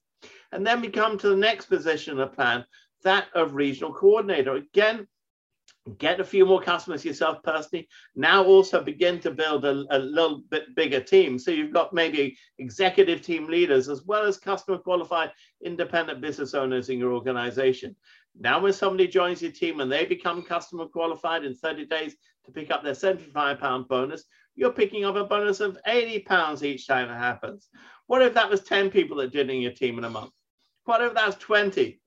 [0.53, 2.65] And then we come to the next position of the plan,
[3.03, 4.55] that of regional coordinator.
[4.55, 5.09] Again,
[5.99, 7.89] get a few more customers yourself personally.
[8.15, 11.39] Now also begin to build a, a, little bit bigger team.
[11.39, 15.33] So you've got maybe executive team leaders as well as customer qualified
[15.65, 17.97] independent business owners in your organization.
[18.39, 22.15] Now when somebody joins your team and they become customer qualified in 30 days
[22.47, 26.63] to pick up their 75 pound bonus, you're picking up a bonus of 80 pounds
[26.63, 27.69] each time it happens.
[28.07, 30.31] What if that was 10 people that did in your team in a month?
[30.85, 32.01] What if that's 20?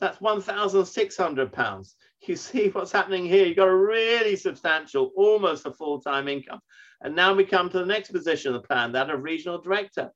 [0.00, 1.96] That's 1,600 pounds
[2.28, 3.46] you see what's happening here.
[3.46, 6.60] You've got a really substantial, almost a full-time income.
[7.00, 10.10] And now we come to the next position of the plan, that of regional director.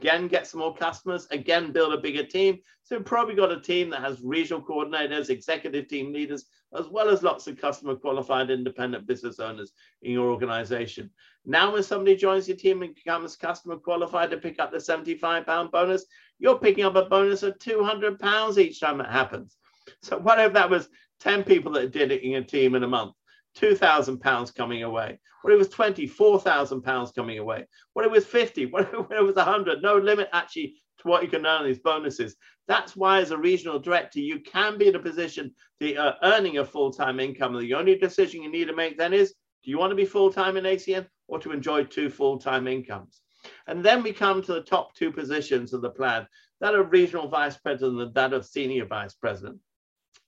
[0.00, 2.58] Again, get some more customers, again, build a bigger team.
[2.82, 7.08] So you've probably got a team that has regional coordinators, executive team leaders, as well
[7.08, 9.70] as lots of customer qualified independent business owners
[10.02, 11.10] in your organization.
[11.46, 15.46] Now, when somebody joins your team and becomes customer qualified to pick up the 75
[15.46, 16.04] pound bonus,
[16.40, 19.56] you're picking up a bonus of 200 pounds each time it happens.
[20.02, 20.88] So what if that was
[21.20, 23.14] 10 people that did it in a team in a month,
[23.56, 25.18] 2,000 pounds coming away.
[25.42, 27.66] What it was 20, 4,000 pounds coming away.
[27.92, 31.46] What it was 50, what it was 100, no limit actually to what you can
[31.46, 32.36] earn these bonuses.
[32.66, 36.58] That's why as a regional director, you can be in a position to uh, earning
[36.58, 37.58] a full-time income.
[37.58, 40.56] The only decision you need to make then is, do you want to be full-time
[40.56, 43.20] in ACN or to enjoy two full-time incomes?
[43.66, 46.26] And then we come to the top two positions of the plan,
[46.60, 49.58] that of regional vice president and that of senior vice president.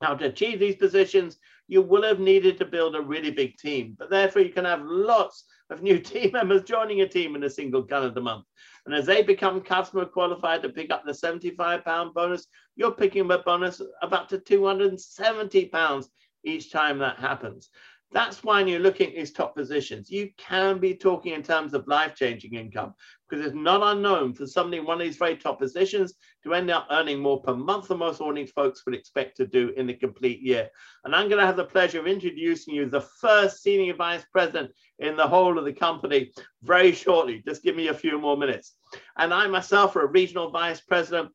[0.02, 3.96] Now, to achieve these positions, you will have needed to build a really big team,
[3.98, 7.50] but therefore you can have lots of new team members joining a team in a
[7.50, 8.44] single calendar month.
[8.84, 13.30] And as they become customer qualified to pick up the 75 pound bonus, you're picking
[13.30, 16.08] up a bonus of up to 270 pounds
[16.44, 17.70] each time that happens.
[18.12, 21.74] That's why when you're looking at these top positions, you can be talking in terms
[21.74, 22.94] of life-changing income
[23.28, 26.14] because it's not unknown for somebody in one of these very top positions
[26.44, 29.70] to end up earning more per month than most ordinary folks would expect to do
[29.76, 30.68] in the complete year.
[31.04, 34.70] And I'm going to have the pleasure of introducing you the first senior vice president
[35.00, 37.42] in the whole of the company very shortly.
[37.44, 38.76] Just give me a few more minutes.
[39.18, 41.30] And I myself are a regional vice president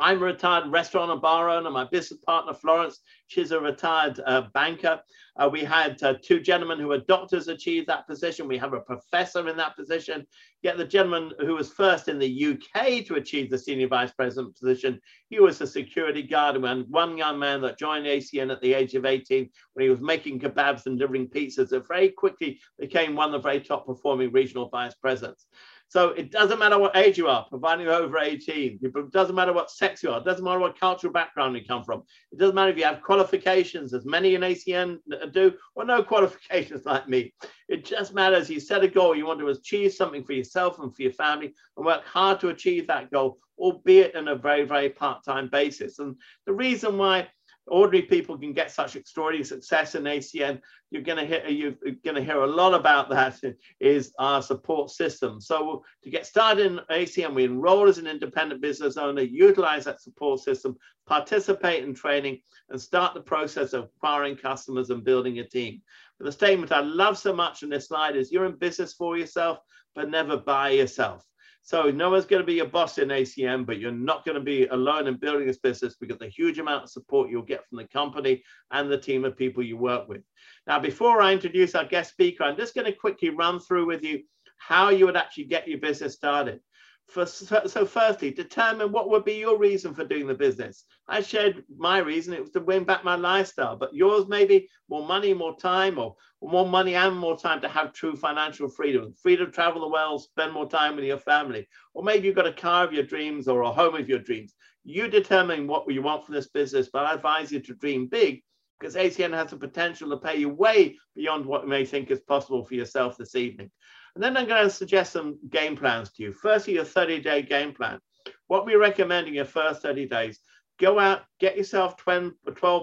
[0.00, 1.70] I'm a retired restaurant and bar owner.
[1.70, 5.00] My business partner, Florence, she's a retired uh, banker.
[5.36, 8.46] Uh, we had uh, two gentlemen who were doctors achieve that position.
[8.46, 10.24] We have a professor in that position.
[10.62, 14.56] Yet the gentleman who was first in the UK to achieve the senior vice president
[14.56, 16.56] position, he was a security guard.
[16.56, 20.00] And one young man that joined ACN at the age of 18 when he was
[20.00, 24.30] making kebabs and delivering pizzas, that very quickly became one of the very top performing
[24.30, 25.46] regional vice presidents.
[25.90, 28.78] So it doesn't matter what age you are, providing you're over 18.
[28.82, 30.20] It doesn't matter what sex you are.
[30.20, 32.02] It doesn't matter what cultural background you come from.
[32.30, 34.98] It doesn't matter if you have qualifications, as many in ACN
[35.32, 37.32] do, or no qualifications like me.
[37.68, 40.94] It just matters you set a goal, you want to achieve something for yourself and
[40.94, 44.90] for your family, and work hard to achieve that goal, albeit on a very, very
[44.90, 46.00] part-time basis.
[46.00, 47.28] And the reason why
[47.70, 50.60] ordinary people can get such extraordinary success in ACN.
[50.90, 53.40] You're going to hear you're going to hear a lot about that.
[53.80, 55.40] Is our support system.
[55.40, 60.00] So to get started in ACN, we enroll as an independent business owner, utilize that
[60.00, 60.76] support system,
[61.06, 65.82] participate in training, and start the process of acquiring customers and building a team.
[66.18, 69.16] But the statement I love so much in this slide is: you're in business for
[69.16, 69.58] yourself,
[69.94, 71.24] but never by yourself.
[71.68, 74.40] So no one's going to be your boss in ACN, but you're not going to
[74.42, 77.76] be alone in building this business because the huge amount of support you'll get from
[77.76, 80.22] the company and the team of people you work with.
[80.66, 84.02] Now, before I introduce our guest speaker, I'm just going to quickly run through with
[84.02, 84.22] you
[84.56, 86.60] how you would actually get your business started.
[87.08, 90.84] For, so firstly, determine what would be your reason for doing the business.
[91.08, 95.06] I shared my reason, it was to win back my lifestyle, but yours maybe more
[95.06, 99.14] money, more time, or, or more money and more time to have true financial freedom,
[99.14, 102.46] freedom to travel the world, spend more time with your family, or maybe you've got
[102.46, 104.54] a car of your dreams or a home of your dreams.
[104.84, 108.42] You determine what you want from this business, but I advise you to dream big
[108.78, 112.20] because ACN has the potential to pay you way beyond what you may think is
[112.20, 113.70] possible for yourself this evening.
[114.18, 116.32] And then I'm going to suggest some game plans to you.
[116.32, 118.00] Firstly, your 30 day game plan.
[118.48, 120.40] What we recommend in your first 30 days,
[120.80, 122.32] go out, get yourself 12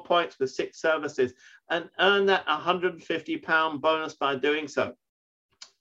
[0.05, 1.33] points for six services
[1.69, 4.93] and earn that 150 pound bonus by doing so.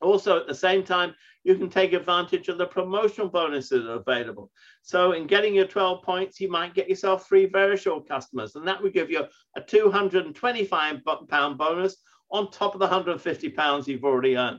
[0.01, 1.15] Also, at the same time,
[1.45, 4.51] you can take advantage of the promotional bonuses available.
[4.83, 8.83] So in getting your 12 points, you might get yourself three Verisure customers, and that
[8.83, 9.25] would give you
[9.57, 11.97] a 225 pound bonus
[12.33, 14.59] on top of the 150 pounds you've already earned.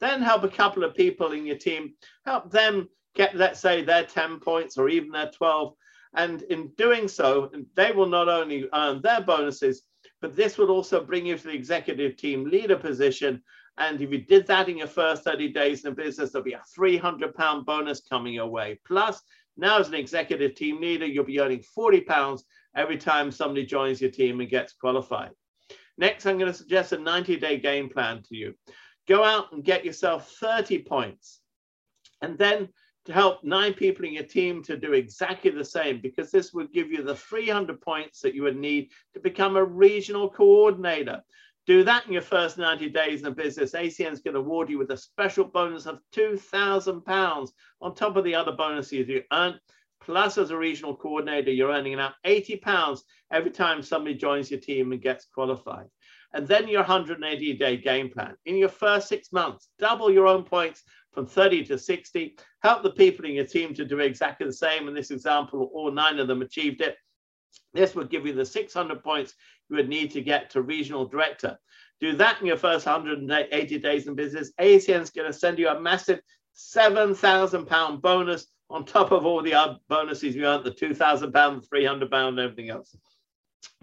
[0.00, 1.94] Then help a couple of people in your team,
[2.24, 5.74] help them get, let's say, their 10 points or even their 12.
[6.14, 9.82] And in doing so, they will not only earn their bonuses,
[10.20, 13.42] but this would also bring you to the executive team leader position.
[13.78, 16.54] And if you did that in your first 30 days in the business, there'll be
[16.54, 18.78] a 300 pound bonus coming your way.
[18.86, 19.22] Plus,
[19.58, 22.44] Now, as an executive team leader, you'll be earning 40 pounds
[22.74, 25.30] every time somebody joins your team and gets qualified.
[25.98, 28.54] Next, I'm going to suggest a 90 day game plan to you.
[29.08, 31.40] Go out and get yourself 30 points.
[32.22, 32.68] And then
[33.04, 36.72] to help nine people in your team to do exactly the same, because this would
[36.72, 41.22] give you the 300 points that you would need to become a regional coordinator.
[41.66, 43.72] Do that in your first 90 days in the business.
[43.72, 47.48] ACN is going to award you with a special bonus of £2,000
[47.80, 49.58] on top of the other bonuses you earn.
[50.00, 53.00] Plus, as a regional coordinator, you're earning now £80
[53.32, 55.86] every time somebody joins your team and gets qualified.
[56.34, 58.36] And then your 180 day game plan.
[58.44, 62.36] In your first six months, double your own points from 30 to 60.
[62.62, 64.88] Help the people in your team to do exactly the same.
[64.88, 66.96] In this example, all nine of them achieved it.
[67.72, 69.34] This would give you the 600 points
[69.68, 71.58] you would need to get to regional director.
[72.00, 74.52] Do that in your first 180 days in business.
[74.60, 76.20] ACN is going to send you a massive
[76.52, 81.64] 7,000 pound bonus on top of all the other bonuses you earned, the 2,000 pound,
[81.68, 82.96] 300 pound, and everything else.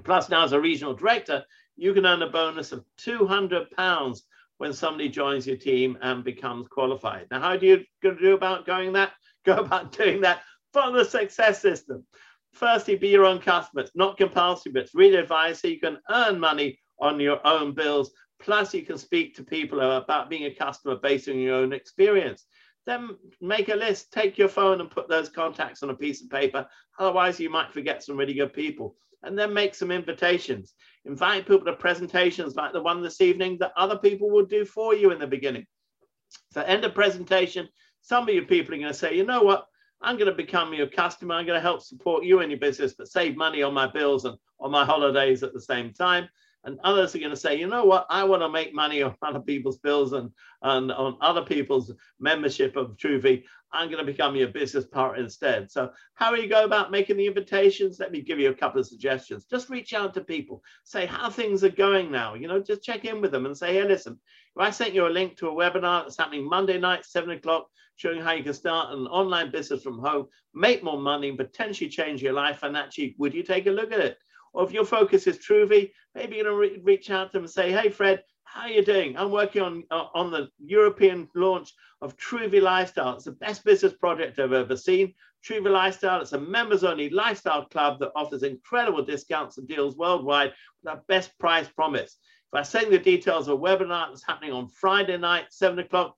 [0.04, 1.44] Plus now as a regional director,
[1.76, 4.24] you can earn a bonus of 200 pounds
[4.58, 7.28] when somebody joins your team and becomes qualified.
[7.32, 9.14] Now, how do you do about going that?
[9.46, 12.06] Go about doing that from the success system
[12.54, 13.82] firstly, be your own customer.
[13.82, 17.74] It's not compulsory, but it's really advised so you can earn money on your own
[17.74, 18.12] bills.
[18.40, 22.46] Plus, you can speak to people about being a customer based on your own experience.
[22.86, 23.12] Then
[23.42, 26.68] make a list, take your phone and put those contacts on a piece of paper.
[27.00, 28.96] Otherwise, you might forget some really good people.
[29.24, 30.74] And then make some invitations.
[31.06, 34.94] Invite people to presentations like the one this evening that other people will do for
[34.94, 35.66] you in the beginning.
[36.52, 37.68] So, end of presentation,
[38.02, 39.68] some of you people are going to say, you know what?
[40.02, 41.36] I'm going to become your customer.
[41.36, 44.26] I'm going to help support you in your business, but save money on my bills
[44.26, 46.28] and on my holidays at the same time.
[46.66, 49.16] And others are going to say, you know what, I want to make money on
[49.22, 50.30] other people's bills and,
[50.62, 53.44] and on other people's membership of Truvvi.
[53.74, 55.72] I'm going to become your business partner instead.
[55.72, 58.00] So, how do you go about making the invitations?
[58.00, 59.46] Let me give you a couple of suggestions.
[59.46, 62.36] Just reach out to people, say how things are going now.
[62.36, 65.08] You know, just check in with them and say, hey, listen, if I sent you
[65.08, 68.54] a link to a webinar that's happening Monday night, seven o'clock, showing how you can
[68.54, 73.16] start an online business from home, make more money, and potentially change your life financially,
[73.18, 74.18] would you take a look at it?
[74.54, 77.44] Or if your focus is Truvvi, maybe you're going to re- reach out to them
[77.44, 78.24] and say, hey, Fred,
[78.54, 79.18] how are you doing?
[79.18, 81.74] I'm working on, uh, on the European launch
[82.04, 83.16] of Truvvi Lifestyle.
[83.16, 85.16] It's the best business project I've ever seen.
[85.44, 90.54] Truvvi Lifestyle, it's a members only lifestyle club that offers incredible discounts and deals worldwide
[90.84, 92.18] with our best price promise.
[92.54, 95.80] If I send you the details of a webinar that's happening on Friday night, seven
[95.80, 96.16] o'clock,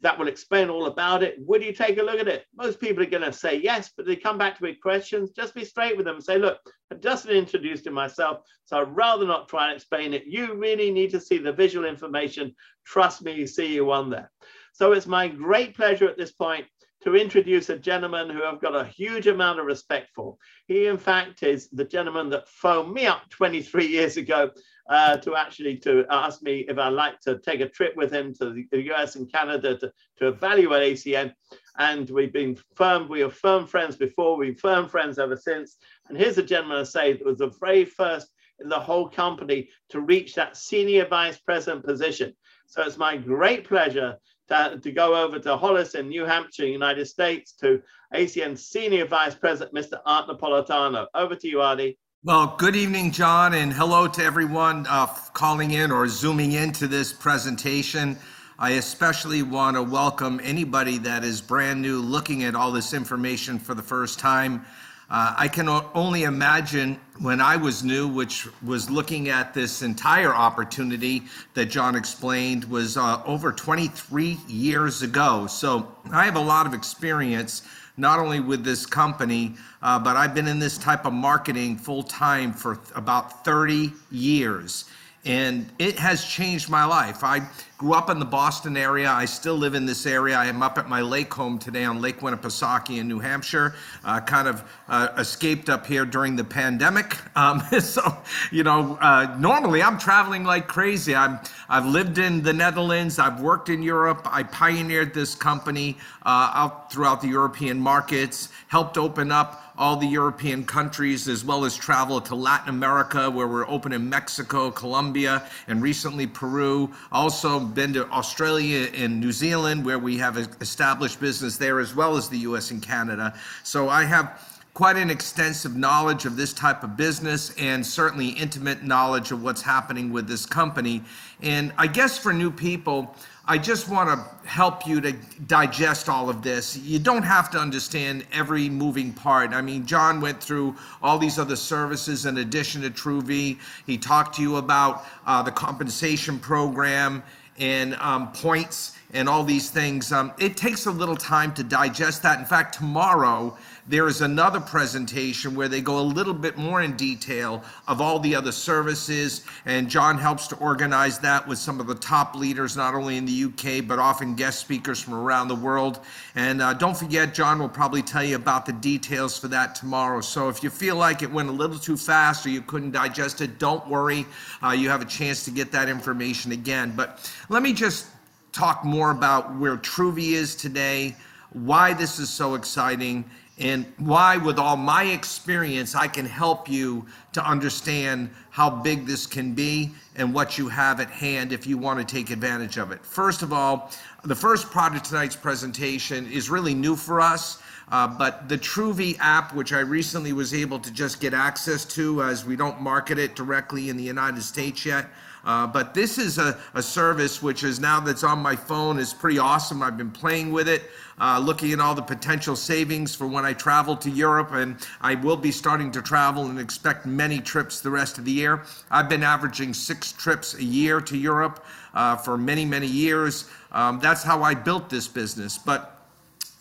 [0.00, 1.36] that will explain all about it.
[1.40, 2.46] Would you take a look at it?
[2.54, 5.30] Most people are going to say yes, but they come back to me with questions.
[5.30, 6.58] Just be straight with them say, look,
[6.92, 10.24] I've just introduced in myself, so I'd rather not try and explain it.
[10.26, 12.54] You really need to see the visual information.
[12.86, 14.30] Trust me, see you on there.
[14.72, 16.66] So it's my great pleasure at this point
[17.04, 20.36] to introduce a gentleman who I've got a huge amount of respect for.
[20.66, 24.50] He, in fact, is the gentleman that phoned me up 23 years ago
[24.88, 28.34] uh, to actually to ask me if I'd like to take a trip with him
[28.34, 31.32] to the US and Canada to, to evaluate ACN.
[31.78, 35.76] And we've been firm, we were firm friends before, we've been firm friends ever since.
[36.08, 38.28] And here's a gentleman I say that was the very first
[38.60, 42.34] in the whole company to reach that senior vice president position.
[42.66, 44.16] So it's my great pleasure
[44.48, 47.82] to, to go over to Hollis in New Hampshire, United States, to
[48.14, 50.00] ACN Senior Vice President, Mr.
[50.04, 51.06] Art Napolitano.
[51.14, 51.98] Over to you, Artie.
[52.24, 57.12] Well, good evening, John, and hello to everyone uh, calling in or zooming into this
[57.12, 58.18] presentation.
[58.58, 63.60] I especially want to welcome anybody that is brand new looking at all this information
[63.60, 64.64] for the first time.
[65.10, 70.34] Uh, I can only imagine when I was new, which was looking at this entire
[70.34, 71.22] opportunity
[71.54, 75.46] that John explained, was uh, over 23 years ago.
[75.46, 77.62] So I have a lot of experience
[77.96, 82.02] not only with this company, uh, but I've been in this type of marketing full
[82.02, 84.84] time for th- about 30 years.
[85.24, 87.24] And it has changed my life.
[87.24, 87.48] I
[87.78, 89.08] grew up in the Boston area.
[89.08, 90.36] I still live in this area.
[90.36, 93.76] I am up at my lake home today on Lake Winnipesaukee in New Hampshire.
[94.04, 97.16] Uh, kind of uh, escaped up here during the pandemic.
[97.36, 98.18] Um, so,
[98.50, 101.14] you know, uh, normally I'm traveling like crazy.
[101.14, 103.20] I'm, I've lived in the Netherlands.
[103.20, 104.26] I've worked in Europe.
[104.28, 110.06] I pioneered this company uh, out throughout the European markets, helped open up all the
[110.06, 115.48] European countries, as well as travel to Latin America, where we're open in Mexico, Colombia,
[115.68, 116.92] and recently Peru.
[117.12, 122.16] Also been to Australia and New Zealand, where we have established business there, as well
[122.16, 123.34] as the US and Canada.
[123.62, 128.84] So I have quite an extensive knowledge of this type of business and certainly intimate
[128.84, 131.02] knowledge of what's happening with this company.
[131.42, 133.12] And I guess for new people,
[133.44, 135.12] I just want to help you to
[135.48, 136.76] digest all of this.
[136.76, 139.50] You don't have to understand every moving part.
[139.50, 143.58] I mean, John went through all these other services in addition to Truvvi.
[143.84, 147.22] He talked to you about uh, the compensation program
[147.58, 150.12] and um, points and all these things.
[150.12, 152.38] Um, it takes a little time to digest that.
[152.38, 153.56] In fact, tomorrow
[153.88, 158.18] there is another presentation where they go a little bit more in detail of all
[158.18, 162.76] the other services, and John helps to organize that with some of the top leaders,
[162.76, 166.00] not only in the UK, but often guest speakers from around the world.
[166.34, 170.20] And uh, don't forget, John will probably tell you about the details for that tomorrow.
[170.20, 173.40] So if you feel like it went a little too fast or you couldn't digest
[173.40, 174.26] it, don't worry.
[174.62, 176.92] Uh, you have a chance to get that information again.
[176.94, 178.06] But let me just
[178.52, 181.16] talk more about where Truvvi is today,
[181.52, 183.24] why this is so exciting,
[183.58, 189.26] and why, with all my experience, I can help you to understand how big this
[189.26, 192.92] can be and what you have at hand if you want to take advantage of
[192.92, 193.04] it.
[193.04, 193.90] First of all,
[194.22, 197.60] the first part of tonight's presentation is really new for us.
[197.90, 202.22] Uh, but the Truvvi app, which I recently was able to just get access to,
[202.22, 205.06] as we don't market it directly in the United States yet,
[205.44, 209.14] uh, but this is a, a, service which is now that's on my phone is
[209.14, 209.82] pretty awesome.
[209.82, 210.82] I've been playing with it,
[211.20, 215.14] uh, looking at all the potential savings for when I travel to Europe, and I
[215.14, 218.64] will be starting to travel and expect many trips the rest of the year.
[218.90, 221.64] I've been averaging six trips a year to Europe
[221.94, 223.48] uh, for many, many years.
[223.72, 225.58] Um, that's how I built this business.
[225.58, 226.04] But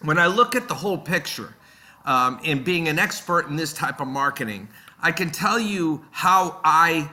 [0.02, 1.54] when I look at the whole picture,
[2.08, 4.70] um, and being an expert in this type of marketing,
[5.02, 7.10] I can tell you how I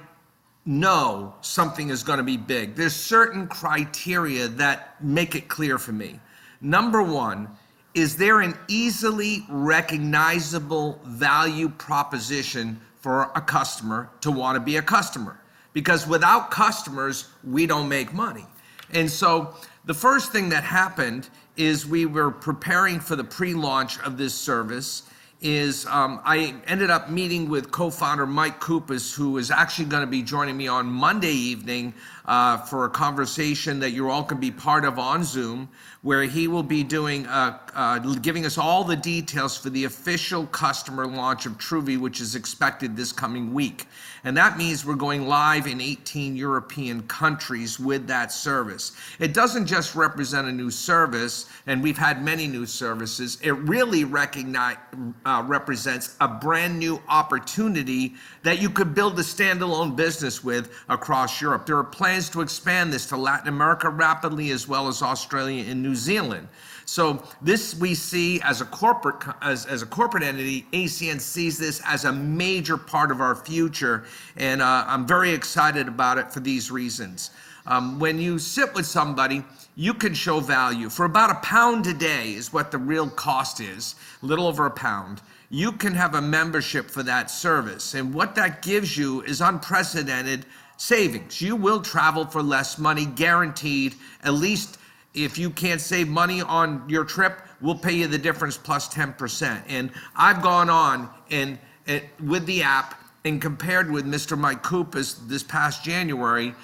[0.67, 2.75] know something is going to be big.
[2.75, 6.21] There's certain criteria that make it clear for me.
[6.61, 7.49] Number one,
[7.95, 14.83] is there an easily recognizable value proposition for a customer to want to be a
[14.83, 15.39] customer?
[15.73, 18.47] Because without customers, we don't make money.
[18.93, 19.55] And so
[19.85, 24.35] the first thing that happened is we were preparing for the pre launch of this
[24.35, 25.05] service
[25.45, 30.07] is um, I ended up meeting with co-founder Mike Cupisz, who is actually going to
[30.07, 31.93] be joining me on Monday evening
[32.25, 35.69] uh, for a conversation that you all can be part of on Zoom,
[36.01, 40.47] where he will be doing uh, uh, giving us all the details for the official
[40.47, 43.87] customer launch of Truvvi, which is expected this coming week.
[44.25, 48.93] And that means we're going live in 18 European countries with that service.
[49.19, 53.39] It doesn't just represent a new service, and we've had many new services.
[53.43, 54.79] It really recognize,
[55.27, 61.43] uh, represents a brand new opportunity that you could build a standalone business with across
[61.43, 61.67] Europe.
[61.67, 65.83] There are plans to expand this to Latin America rapidly, as well as Australia and
[65.83, 66.49] New Zealand.
[66.87, 71.81] So this we see as a corporate as, as a corporate entity, ACN sees this
[71.85, 74.05] as a major part of our future,
[74.37, 77.31] and uh, I'm very excited about it for these reasons.
[77.67, 79.43] Um, when you sit with somebody,
[79.75, 83.61] you can show value for about a pound a day is what the real cost
[83.61, 85.23] is, a little over a pound.
[85.49, 90.45] You can have a membership for that service, and what that gives you is unprecedented
[90.77, 91.41] savings.
[91.41, 94.79] You will travel for less money, guaranteed, at least
[95.15, 99.63] if you can't save money on your trip, we'll pay you the difference plus 10%.
[99.69, 104.37] And I've gone on and, and with the app and compared with Mr.
[104.37, 106.55] Mike Cupisz this past January,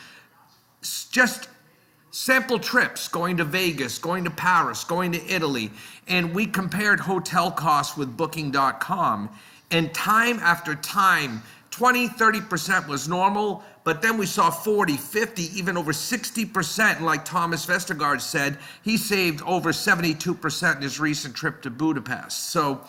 [1.11, 1.49] just
[2.11, 5.71] sample trips going to Vegas, going to Paris, going to Italy.
[6.09, 9.31] And we compared hotel costs with booking.com.
[9.71, 15.77] And time after time, 20, 30% was normal, but then we saw 40, 50, even
[15.77, 16.97] over 60%.
[16.97, 22.51] And like Thomas Vestergaard said, he saved over 72% in his recent trip to Budapest.
[22.51, 22.83] So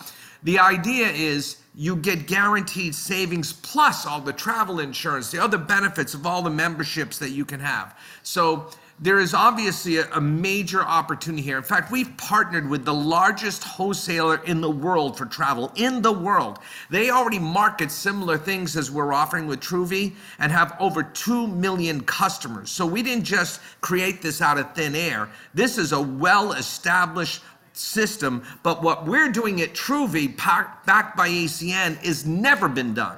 [0.44, 6.14] the idea is you get guaranteed savings plus all the travel insurance, the other benefits
[6.14, 7.98] of all the memberships that you can have.
[8.24, 8.70] So
[9.02, 11.58] there is obviously a, a, major opportunity here.
[11.58, 16.12] In fact, we've partnered with the largest wholesaler in the world for travel, in the
[16.12, 16.60] world.
[16.92, 22.02] They already market similar things as we're offering with Truvvi and have over 2 million
[22.02, 22.70] customers.
[22.70, 25.30] So we didn't just create this out of thin air.
[25.56, 27.42] This is a well established
[27.74, 30.38] system, but what we're doing at Truvvi,
[30.86, 33.18] backed by ACN, is never been done.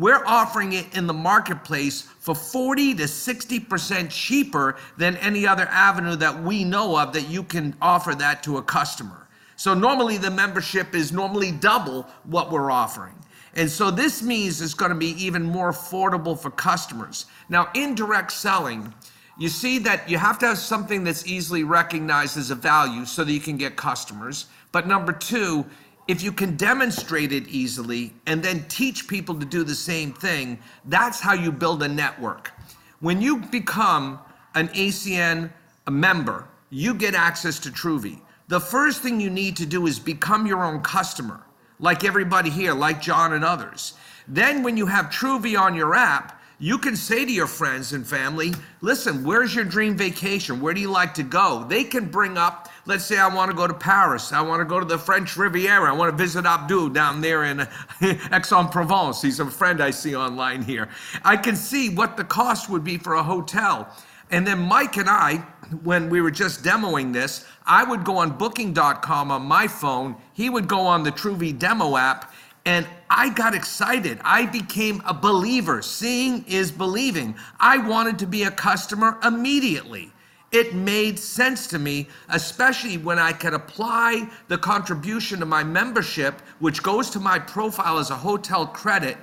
[0.00, 6.16] We're offering it in the marketplace for 40 to 60% cheaper than any other avenue
[6.16, 9.28] that we know of that you can offer that to a customer.
[9.56, 13.12] So normally the membership is normally double what we're offering.
[13.54, 17.26] And so this means it's going to be even more affordable for customers.
[17.50, 18.94] Now, indirect selling,
[19.38, 23.22] you see that you have to have something that's easily recognized as a value so
[23.22, 24.46] that you can get customers.
[24.72, 25.66] But number two,
[26.10, 30.58] if you can demonstrate it easily and then teach people to do the same thing,
[30.86, 32.50] that's how you build a network.
[32.98, 34.18] When you become
[34.56, 35.52] an ACN
[35.88, 38.20] member, you get access to Truvvi.
[38.48, 41.46] The first thing you need to do is become your own customer,
[41.78, 43.94] like everybody here, like John and others.
[44.26, 48.06] Then, when you have Truvvi on your app, you can say to your friends and
[48.06, 48.52] family,
[48.82, 50.60] listen, where's your dream vacation?
[50.60, 51.64] Where do you like to go?
[51.68, 54.32] They can bring up, let's say I want to go to Paris.
[54.32, 55.88] I want to go to the French Riviera.
[55.88, 57.60] I want to visit Abdul down there in
[58.02, 59.22] Aix-en-Provence.
[59.22, 60.88] He's a friend I see online here.
[61.24, 63.88] I can see what the cost would be for a hotel.
[64.32, 65.36] And then Mike and I,
[65.84, 70.16] when we were just demoing this, I would go on booking.com on my phone.
[70.32, 72.32] He would go on the Truvvi demo app
[72.66, 74.18] and I got excited.
[74.24, 75.80] I became a believer.
[75.80, 77.36] Seeing is believing.
[77.60, 80.12] I wanted to be a customer immediately.
[80.52, 86.40] It made sense to me, especially when I could apply the contribution to my membership,
[86.58, 89.16] which goes to my profile as a hotel credit,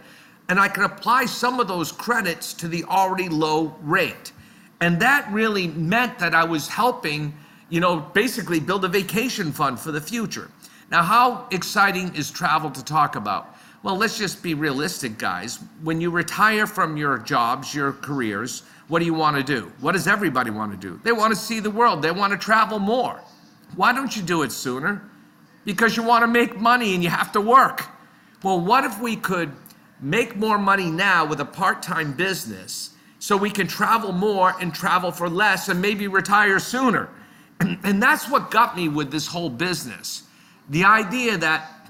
[0.48, 4.32] and I could apply some of those credits to the already low rate.
[4.80, 7.34] And that really meant that I was helping,
[7.70, 10.50] you know, basically build a vacation fund for the future.
[10.90, 13.58] Now, how exciting is travel to talk about?
[13.84, 15.60] Well, let's just be realistic, guys.
[15.84, 19.72] When you retire from your jobs, your careers, what do you want to do?
[19.82, 21.00] What does everybody want to do?
[21.04, 23.22] They want to see the world, they want to travel more.
[23.76, 25.02] Why don't you do it sooner?
[25.66, 27.86] Because you want to make money and you have to work.
[28.44, 29.52] Well, what if we could
[30.00, 34.74] make more money now with a part time business so we can travel more and
[34.74, 37.10] travel for less and maybe retire sooner?
[37.84, 40.24] And, that's what got me with this whole business
[40.70, 41.90] the idea that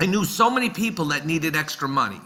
[0.00, 2.20] I knew so many people that needed extra money.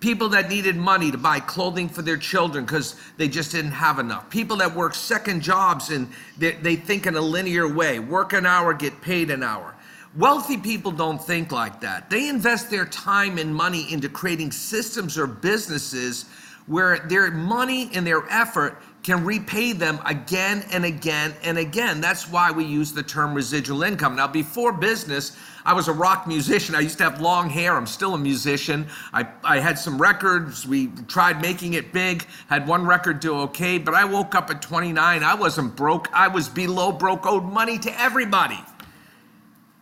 [0.00, 3.98] People that needed money to buy clothing for their children because they just didn't have
[3.98, 4.28] enough.
[4.28, 8.44] People that work second jobs and they, they think in a linear way work an
[8.44, 9.74] hour, get paid an hour.
[10.16, 12.08] Wealthy people don't think like that.
[12.08, 16.24] They invest their time and money into creating systems or businesses
[16.66, 22.00] where their money and their effort can repay them again and again and again.
[22.00, 24.16] That's why we use the term residual income.
[24.16, 26.74] Now, before business, I was a rock musician.
[26.74, 27.76] I used to have long hair.
[27.76, 28.88] I'm still a musician.
[29.12, 30.66] I, I had some records.
[30.66, 34.60] We tried making it big, had one record do okay, but I woke up at
[34.60, 35.22] 29.
[35.22, 36.12] I wasn't broke.
[36.12, 38.58] I was below broke, owed money to everybody.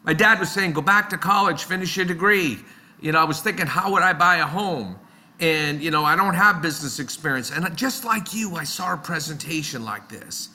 [0.03, 2.59] My dad was saying, go back to college, finish your degree.
[3.01, 4.99] You know, I was thinking, how would I buy a home?
[5.41, 7.51] And you know i don't have business experience.
[7.51, 10.51] And just like you i saw a presentation like this.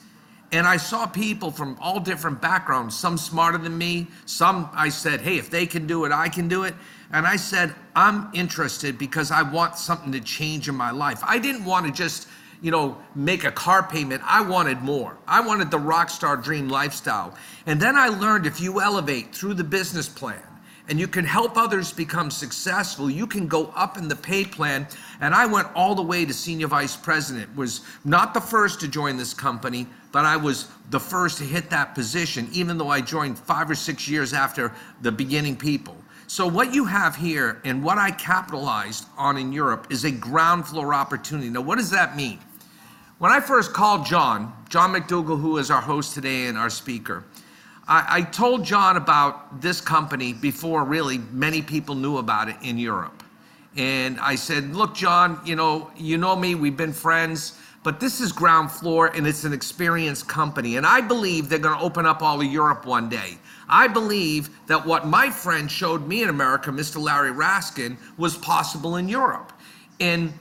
[0.51, 5.21] And i saw people from all different backgrounds some smarter than me some i said
[5.21, 6.73] hey if they can do it i can do it.
[7.11, 11.19] And i said i'm interested because i want something to change in my life.
[11.23, 12.27] I didn't want to just
[12.61, 14.21] you know make a car payment.
[14.25, 15.17] I wanted more.
[15.27, 17.35] I wanted the rock star dream lifestyle.
[17.65, 20.41] And then i learned if you elevate through the business plan
[20.89, 24.87] and you can help others become successful, you can go up in the pay plan.
[25.21, 28.87] And I went all the way to senior vice president, was not the first to
[28.87, 33.01] join this company, but I was the first to hit that position, even though I
[33.01, 35.95] joined five or six years after the beginning people.
[36.25, 40.67] So what you have here and what I capitalized on in Europe is a ground
[40.67, 41.49] floor opportunity.
[41.49, 42.39] Now, what does that mean?
[43.19, 47.25] When I first called John, John McDougall, who is our host today and our speaker,
[47.89, 52.77] I, I told John about this company before really many people knew about it in
[52.77, 53.23] Europe.
[53.75, 58.21] And I said, look, John, you know, you know me, we've been friends, but this
[58.21, 60.77] is ground floor and it's an experienced company.
[60.77, 63.37] And I believe they're going to open up all of Europe one day.
[63.67, 67.01] I believe that what my friend showed me in America, Mr.
[67.01, 69.51] Larry Raskin, was possible in Europe.
[69.99, 70.31] And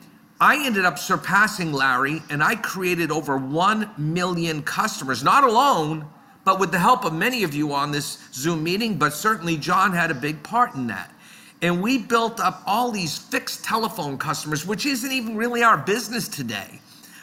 [0.41, 6.07] I ended up surpassing Larry and I created over 1 million customers, not alone,
[6.49, 9.93] but with the help of many of you on this Zoom meeting, but certainly John
[9.93, 11.15] had a big part in that.
[11.61, 16.27] And we built up all these fixed telephone customers, which isn't even really our business
[16.27, 16.81] today.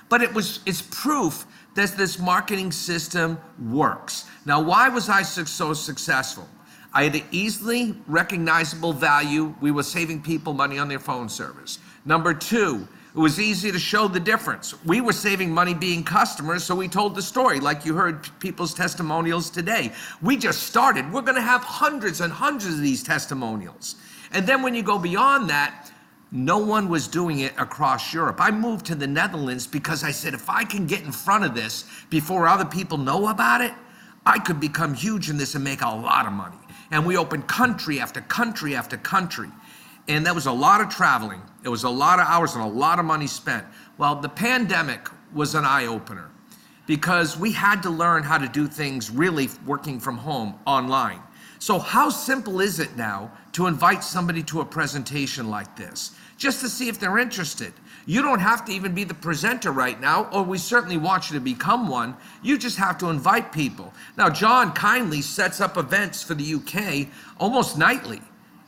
[0.10, 4.26] But it was it's proof that this marketing system works.
[4.46, 6.48] Now, why was I so successful?
[6.94, 9.56] I had an easily recognizable value.
[9.60, 11.80] We were saving people money on their phone service.
[12.06, 14.76] Number two, it was easy to show the difference.
[14.84, 18.74] We were saving money being customers, so we told the story, like you heard people's
[18.74, 19.94] testimonials today.
[20.22, 21.10] We just started.
[21.14, 23.96] We're going to have hundreds and hundreds of these testimonials.
[24.34, 25.90] And then when you go beyond that,
[26.34, 28.36] no one was doing it across Europe.
[28.42, 31.56] I moved to the Netherlands because I said, if I can get in front of
[31.56, 33.72] this before other people know about it,
[34.26, 36.58] I could become huge in this and make a lot of money.
[36.92, 39.50] And we opened country after country after country.
[40.08, 41.42] And that was a lot of traveling.
[41.64, 43.66] It was a lot of hours and a lot of money spent.
[43.98, 46.30] Well, the pandemic was an eye opener
[46.86, 51.22] because we had to learn how to do things really working from home online.
[51.58, 56.12] So, how simple is it now to invite somebody to a presentation like this?
[56.38, 57.74] Just to see if they're interested.
[58.06, 61.34] You don't have to even be the presenter right now, or we certainly want you
[61.36, 62.16] to become one.
[62.44, 63.94] You just have to invite people.
[64.16, 67.08] Now, John kindly sets up events for the UK
[67.40, 68.22] almost nightly.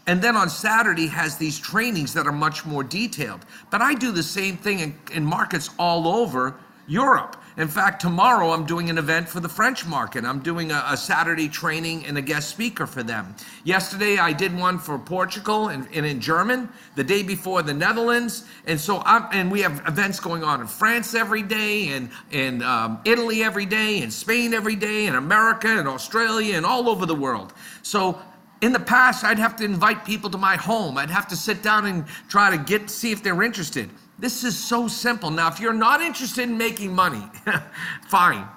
[0.08, 3.46] And then on Saturday has these trainings that are much more detailed.
[3.70, 6.56] But I do the same thing in, in markets all over
[6.88, 7.36] Europe.
[7.58, 10.24] In fact, tomorrow I'm doing an event for the French market.
[10.24, 13.36] I'm doing a, a, Saturday training and a guest speaker for them.
[13.64, 16.70] Yesterday I did one for Portugal and, and in German.
[16.96, 20.68] The day before the Netherlands, and so I'm, and we have events going on in
[20.68, 25.68] France every day, and in um, Italy every day, and Spain every day, and America
[25.68, 27.54] and Australia and all over the world.
[27.82, 28.22] So
[28.62, 30.98] in the past, I'd have to invite people to my home.
[30.98, 33.90] I'd have to sit down and try to get see if they're interested.
[34.20, 35.30] This is so simple.
[35.30, 37.24] Now, if you're not interested in making money,
[38.08, 38.48] fine.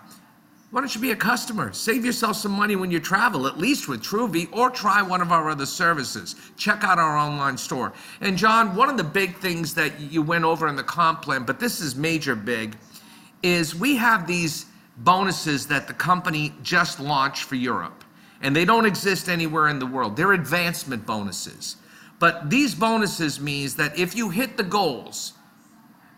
[0.71, 1.73] Why don't you be a customer?
[1.73, 5.33] Save yourself some money when you travel, at least with Truvvi, or try one of
[5.33, 6.37] our other services.
[6.57, 7.93] Check out our online store.
[8.21, 11.43] And John, one of the big things that you went over in the comp plan,
[11.43, 12.77] but this is major big,
[13.43, 14.67] is we have these
[14.99, 18.00] bonuses that the company just launched for Europe.
[18.41, 20.17] And they don't exist anywhere in the world.
[20.17, 21.77] They're advancement bonuses.
[22.19, 25.35] But these bonuses means that if you hit the goals,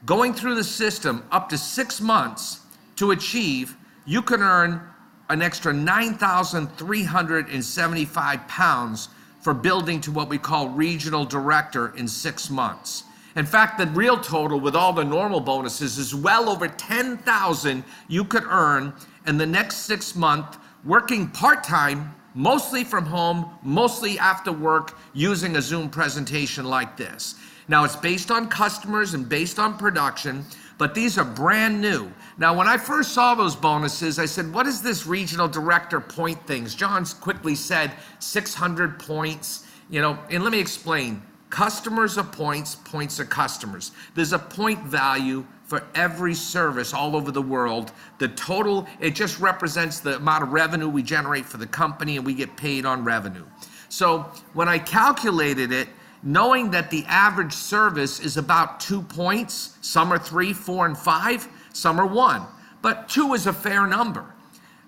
[0.04, 2.60] going through the system up to six months
[2.96, 4.80] to achieve, you can earn
[5.28, 9.08] an extra 9,375 pounds
[9.40, 13.02] for building to what we call regional director in six months.
[13.34, 18.24] In fact, the real total with all the normal bonuses is well over 10,000 you
[18.24, 18.92] could earn
[19.26, 25.62] in the next six months working part-time, mostly from home, mostly after work, using a
[25.62, 27.36] Zoom presentation like this.
[27.68, 30.44] Now it's based on customers and based on production,
[30.78, 32.10] but these are brand new.
[32.38, 36.44] Now, when I first saw those bonuses, I said, What is this regional director point
[36.46, 36.74] things?
[36.74, 41.22] John's quickly said 600 points, you know, and let me explain.
[41.50, 43.92] Customers are points, points are customers.
[44.14, 47.92] There's a point value for every service all over the world.
[48.18, 52.26] The total, it just represents the amount of revenue we generate for the company and
[52.26, 53.46] we get paid on revenue.
[53.88, 55.88] So when I calculated it,
[56.22, 59.78] knowing that the average service is about two points.
[59.80, 62.42] Some are three, four, and five, some are one,
[62.82, 64.26] but two is a fair number.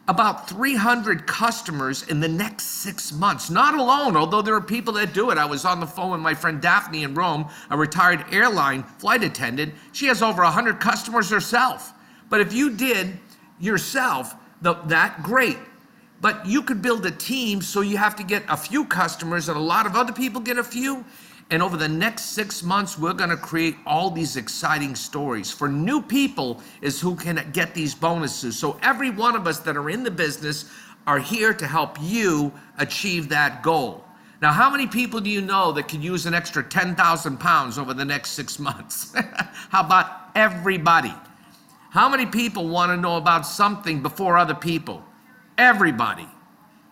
[0.07, 5.15] About 300 customers in the next six months, not alone, although there are people that
[5.15, 5.39] do it.
[5.39, 9.25] I was on the phone with my friend Daphne in Rome, a retired airline flight
[9.25, 9.73] attendant.
[9.93, 11.95] She has over 100 customers herself.
[12.29, 13.19] But if you did
[13.59, 15.59] yourself the, that, great.
[16.21, 19.57] But you could build a team so you have to get a few customers and
[19.57, 21.05] a lot of other people get a few.
[21.51, 25.69] And over the next six months, we're going to create all these exciting stories for
[25.69, 28.59] new people is who can get these bonuses.
[28.59, 30.71] So every one of us that are in the business
[31.07, 34.05] are here to help you achieve that goal.
[34.41, 37.95] Now, how many people do you know that could use an extra 10,000 pounds over
[37.95, 39.15] the next six months?
[39.69, 41.15] how about everybody?
[41.91, 45.03] How many people want to know about something before other people?
[45.57, 46.27] Everybody.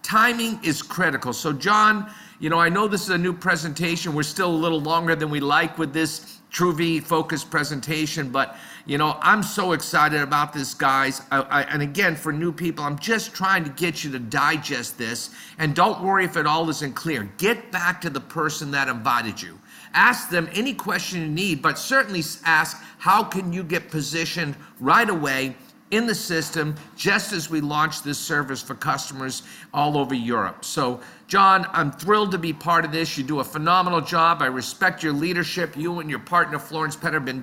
[0.03, 1.33] Timing is critical.
[1.33, 2.13] So, John,
[2.43, 4.15] you know, I know this is a new presentation.
[4.15, 8.99] We're still a little longer than we like with this Truvvi focused presentation, but you
[8.99, 11.23] know, I'm so excited about this, guys.
[11.31, 14.99] I, I, and again, for new people, I'm just trying to get you to digest
[14.99, 15.31] this.
[15.59, 17.31] And don't worry if it all isn't clear.
[17.39, 19.57] Get back to the person that invited you.
[19.95, 25.09] Ask them any question you need, but certainly ask how can you get positioned right
[25.09, 25.55] away
[25.93, 30.65] in the system just as we launch this service for customers all over Europe.
[30.65, 31.01] So,
[31.33, 33.17] John, I'm thrilled to be part of this.
[33.17, 34.43] You do a phenomenal job.
[34.43, 35.79] I respect your leadership.
[35.79, 37.43] You and your partner, Florence Petter, have been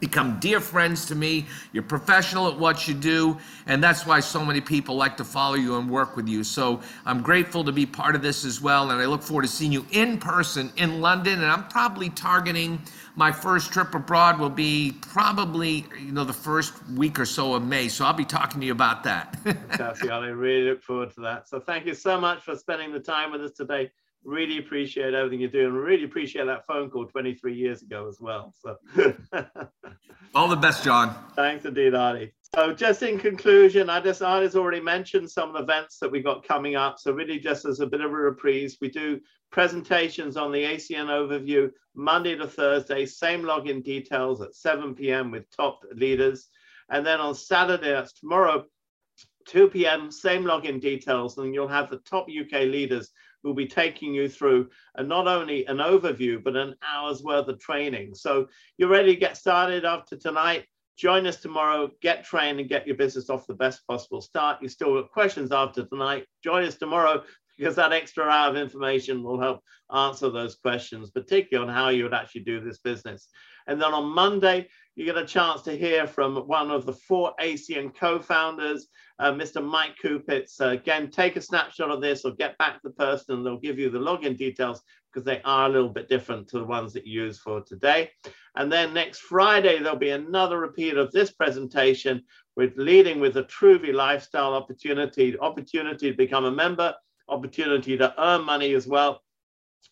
[0.00, 1.46] become dear friends to me.
[1.72, 5.56] You're professional at what you do, and that's why so many people like to follow
[5.56, 6.44] you and work with you.
[6.44, 9.48] So I'm grateful to be part of this as well, and I look forward to
[9.48, 11.34] seeing you in person in London.
[11.42, 12.80] And I'm probably targeting
[13.18, 17.64] my first trip abroad will be probably you know the first week or so of
[17.64, 17.88] May.
[17.88, 19.36] So I'll be talking to you about that.
[19.42, 20.10] Fantastic.
[20.10, 21.48] I really look forward to that.
[21.48, 23.90] So thank you so much for spending the time with us today.
[24.24, 25.72] Really appreciate everything you're doing.
[25.72, 28.52] Really appreciate that phone call 23 years ago as well.
[28.60, 28.76] So
[30.34, 31.14] all the best, John.
[31.36, 32.34] Thanks indeed, Artie.
[32.54, 36.20] So just in conclusion, I just Artie's already mentioned some of the events that we
[36.20, 36.98] got coming up.
[36.98, 41.06] So really just as a bit of a reprise, we do presentations on the ACN
[41.06, 45.30] overview Monday to Thursday, same login details at 7 p.m.
[45.30, 46.48] with top leaders.
[46.90, 48.64] And then on Saturday, that's tomorrow,
[49.48, 53.10] 2 p.m., same login details, and you'll have the top UK leaders
[53.42, 57.58] who'll be taking you through and not only an overview, but an hour's worth of
[57.58, 58.14] training.
[58.14, 60.66] So you're ready to get started after tonight.
[60.96, 64.60] Join us tomorrow, get trained and get your business off the best possible start.
[64.60, 66.26] You still got questions after tonight.
[66.42, 67.22] Join us tomorrow.
[67.58, 69.60] because that extra hour of information will help
[69.92, 73.28] answer those questions, particularly on how you would actually do this business.
[73.66, 74.68] And then on Monday,
[74.98, 78.88] you get a chance to hear from one of the four ACN co-founders,
[79.20, 79.64] uh, Mr.
[79.64, 80.60] Mike Cupisz.
[80.60, 83.60] Uh, again, take a snapshot of this or get back to the person and they'll
[83.60, 84.82] give you the login details
[85.12, 88.10] because they are a little bit different to the ones that you use for today.
[88.56, 92.24] And then next Friday, there'll be another repeat of this presentation
[92.56, 96.92] with leading with a Truvvi lifestyle opportunity, opportunity to become a member,
[97.28, 99.22] opportunity to earn money as well.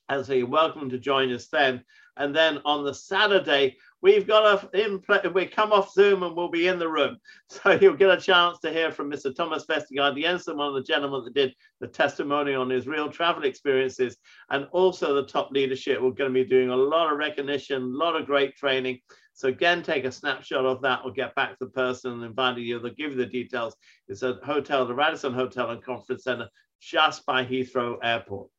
[0.08, 1.84] And so you're welcome to join us then.
[2.16, 3.76] And then on the Saturday,
[4.06, 5.02] we've got a in
[5.34, 7.18] we come off Zoom and we'll be in the room.
[7.48, 9.34] So you'll get a chance to hear from Mr.
[9.34, 13.44] Thomas Vestergaard Jensen, one of the gentlemen that did the testimony on his real travel
[13.44, 14.16] experiences,
[14.50, 16.00] and also the top leadership.
[16.00, 19.00] We're going to be doing a lot of recognition, a lot of great training.
[19.34, 22.58] So again, take a snapshot of that or get back to the person and invite
[22.58, 22.78] you.
[22.78, 23.74] They'll give you the details.
[24.06, 26.48] It's a hotel, the Radisson Hotel and Conference Center
[26.80, 28.50] just by Heathrow Airport.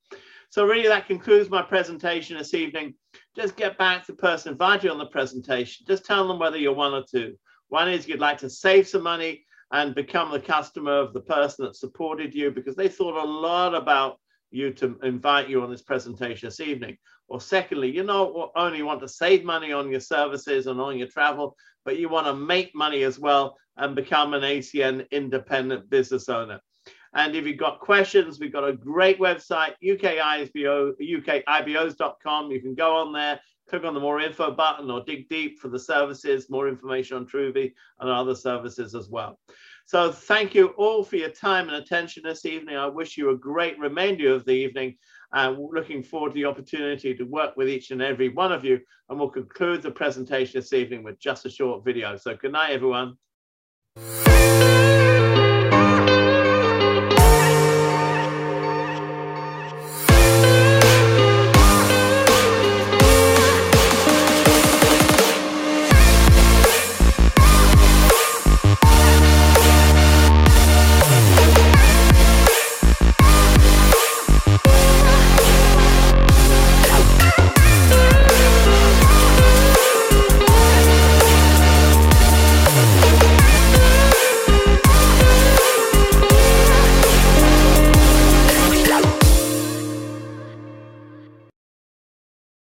[0.50, 2.94] So really that concludes my presentation this evening.
[3.38, 5.86] Just get back to the person invited you on the presentation.
[5.88, 7.36] Just tell them whether you're one or two.
[7.70, 11.66] One is you'd like to save some money and become the customer of the person
[11.66, 14.18] that supported you because they thought a lot about
[14.50, 16.98] you to invite you on this presentation this evening.
[17.28, 21.08] Or secondly, you not only want to save money on your services and on your
[21.08, 26.28] travel, but you want to make money as well and become an ACN independent business
[26.28, 26.60] owner.
[27.14, 32.52] And if you've got questions, we've got a great website, UKIBO, ukibos.com.
[32.52, 33.40] You can go on there,
[33.70, 37.26] click on the more info button or dig deep for the services, more information on
[37.26, 39.40] Truvvi and other services as well.
[39.86, 42.76] So thank you all for your time and attention this evening.
[42.76, 44.98] I wish you a great remainder of the evening.
[45.34, 48.80] And looking forward to the opportunity to work with each and every one of you.
[49.10, 52.16] And we'll conclude the presentation this evening with just a short video.
[52.18, 53.18] So good night, everyone.